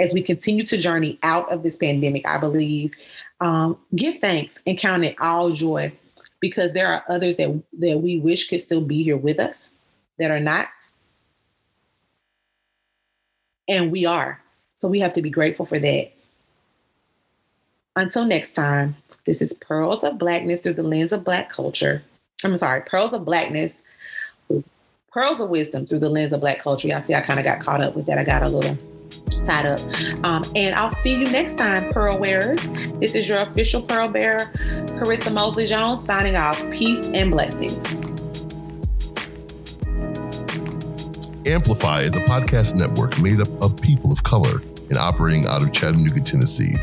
as 0.00 0.14
we 0.14 0.22
continue 0.22 0.64
to 0.64 0.78
journey 0.78 1.18
out 1.22 1.52
of 1.52 1.62
this 1.62 1.76
pandemic, 1.76 2.26
I 2.26 2.38
believe, 2.38 2.92
um, 3.40 3.76
give 3.94 4.18
thanks 4.18 4.58
and 4.66 4.78
count 4.78 5.04
it 5.04 5.14
all 5.20 5.50
joy 5.50 5.92
because 6.40 6.72
there 6.72 6.92
are 6.92 7.04
others 7.08 7.36
that, 7.36 7.62
that 7.78 8.00
we 8.00 8.18
wish 8.18 8.48
could 8.48 8.60
still 8.60 8.80
be 8.80 9.02
here 9.02 9.18
with 9.18 9.38
us 9.38 9.72
that 10.18 10.30
are 10.30 10.40
not. 10.40 10.66
And 13.68 13.92
we 13.92 14.06
are. 14.06 14.40
So 14.74 14.88
we 14.88 15.00
have 15.00 15.12
to 15.12 15.22
be 15.22 15.30
grateful 15.30 15.66
for 15.66 15.78
that. 15.78 16.10
Until 17.94 18.24
next 18.24 18.52
time, 18.52 18.96
this 19.26 19.42
is 19.42 19.52
Pearls 19.52 20.02
of 20.02 20.18
Blackness 20.18 20.60
through 20.60 20.74
the 20.74 20.82
lens 20.82 21.12
of 21.12 21.24
Black 21.24 21.50
culture. 21.50 22.02
I'm 22.42 22.56
sorry, 22.56 22.80
Pearls 22.82 23.12
of 23.12 23.26
Blackness, 23.26 23.82
Pearls 25.12 25.40
of 25.40 25.50
Wisdom 25.50 25.86
through 25.86 25.98
the 25.98 26.08
lens 26.08 26.32
of 26.32 26.40
Black 26.40 26.60
culture. 26.60 26.88
Y'all 26.88 27.00
see, 27.00 27.14
I 27.14 27.20
kind 27.20 27.38
of 27.38 27.44
got 27.44 27.60
caught 27.60 27.82
up 27.82 27.94
with 27.94 28.06
that. 28.06 28.16
I 28.16 28.24
got 28.24 28.42
a 28.42 28.48
little 28.48 28.78
tied 29.44 29.66
up. 29.66 29.80
Um, 30.24 30.44
and 30.54 30.74
I'll 30.74 30.90
see 30.90 31.18
you 31.18 31.30
next 31.30 31.56
time, 31.56 31.90
Pearl 31.92 32.18
Wearers. 32.18 32.68
This 33.00 33.14
is 33.14 33.28
your 33.28 33.40
official 33.40 33.82
Pearl 33.82 34.08
Bearer, 34.08 34.46
Carissa 34.98 35.32
Mosley 35.32 35.66
Jones, 35.66 36.04
signing 36.04 36.36
off. 36.36 36.58
Peace 36.70 37.04
and 37.12 37.30
blessings. 37.30 37.84
Amplify 41.46 42.02
is 42.02 42.14
a 42.14 42.20
podcast 42.20 42.74
network 42.74 43.18
made 43.18 43.40
up 43.40 43.48
of 43.62 43.80
people 43.80 44.12
of 44.12 44.22
color 44.22 44.60
and 44.88 44.98
operating 44.98 45.46
out 45.46 45.62
of 45.62 45.72
Chattanooga, 45.72 46.20
Tennessee. 46.20 46.76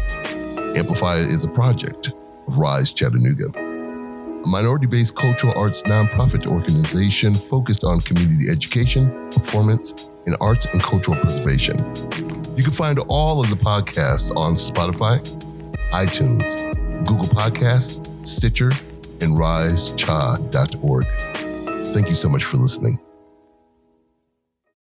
Amplify 0.76 1.18
is 1.18 1.46
a 1.46 1.50
project 1.50 2.14
of 2.48 2.58
Rise 2.58 2.92
Chattanooga, 2.92 3.46
a 4.44 4.48
minority 4.48 4.86
based 4.86 5.16
cultural 5.16 5.54
arts 5.56 5.84
nonprofit 5.84 6.48
organization 6.48 7.34
focused 7.34 7.84
on 7.84 8.00
community 8.02 8.50
education, 8.50 9.10
performance, 9.32 10.10
and 10.26 10.36
arts 10.42 10.66
and 10.74 10.82
cultural 10.82 11.18
preservation. 11.18 11.78
You 12.56 12.64
can 12.64 12.74
find 12.74 13.00
all 13.08 13.40
of 13.40 13.50
the 13.50 13.56
podcasts 13.56 14.36
on 14.36 14.56
Spotify, 14.56 15.20
iTunes, 15.92 16.56
Google 17.06 17.28
Podcasts, 17.28 18.28
Stitcher, 18.28 18.72
and 19.22 19.38
risecha.org. 19.38 21.06
Thank 21.94 22.10
you 22.10 22.16
so 22.16 22.30
much 22.30 22.44
for 22.44 22.58
listening. 22.58 23.00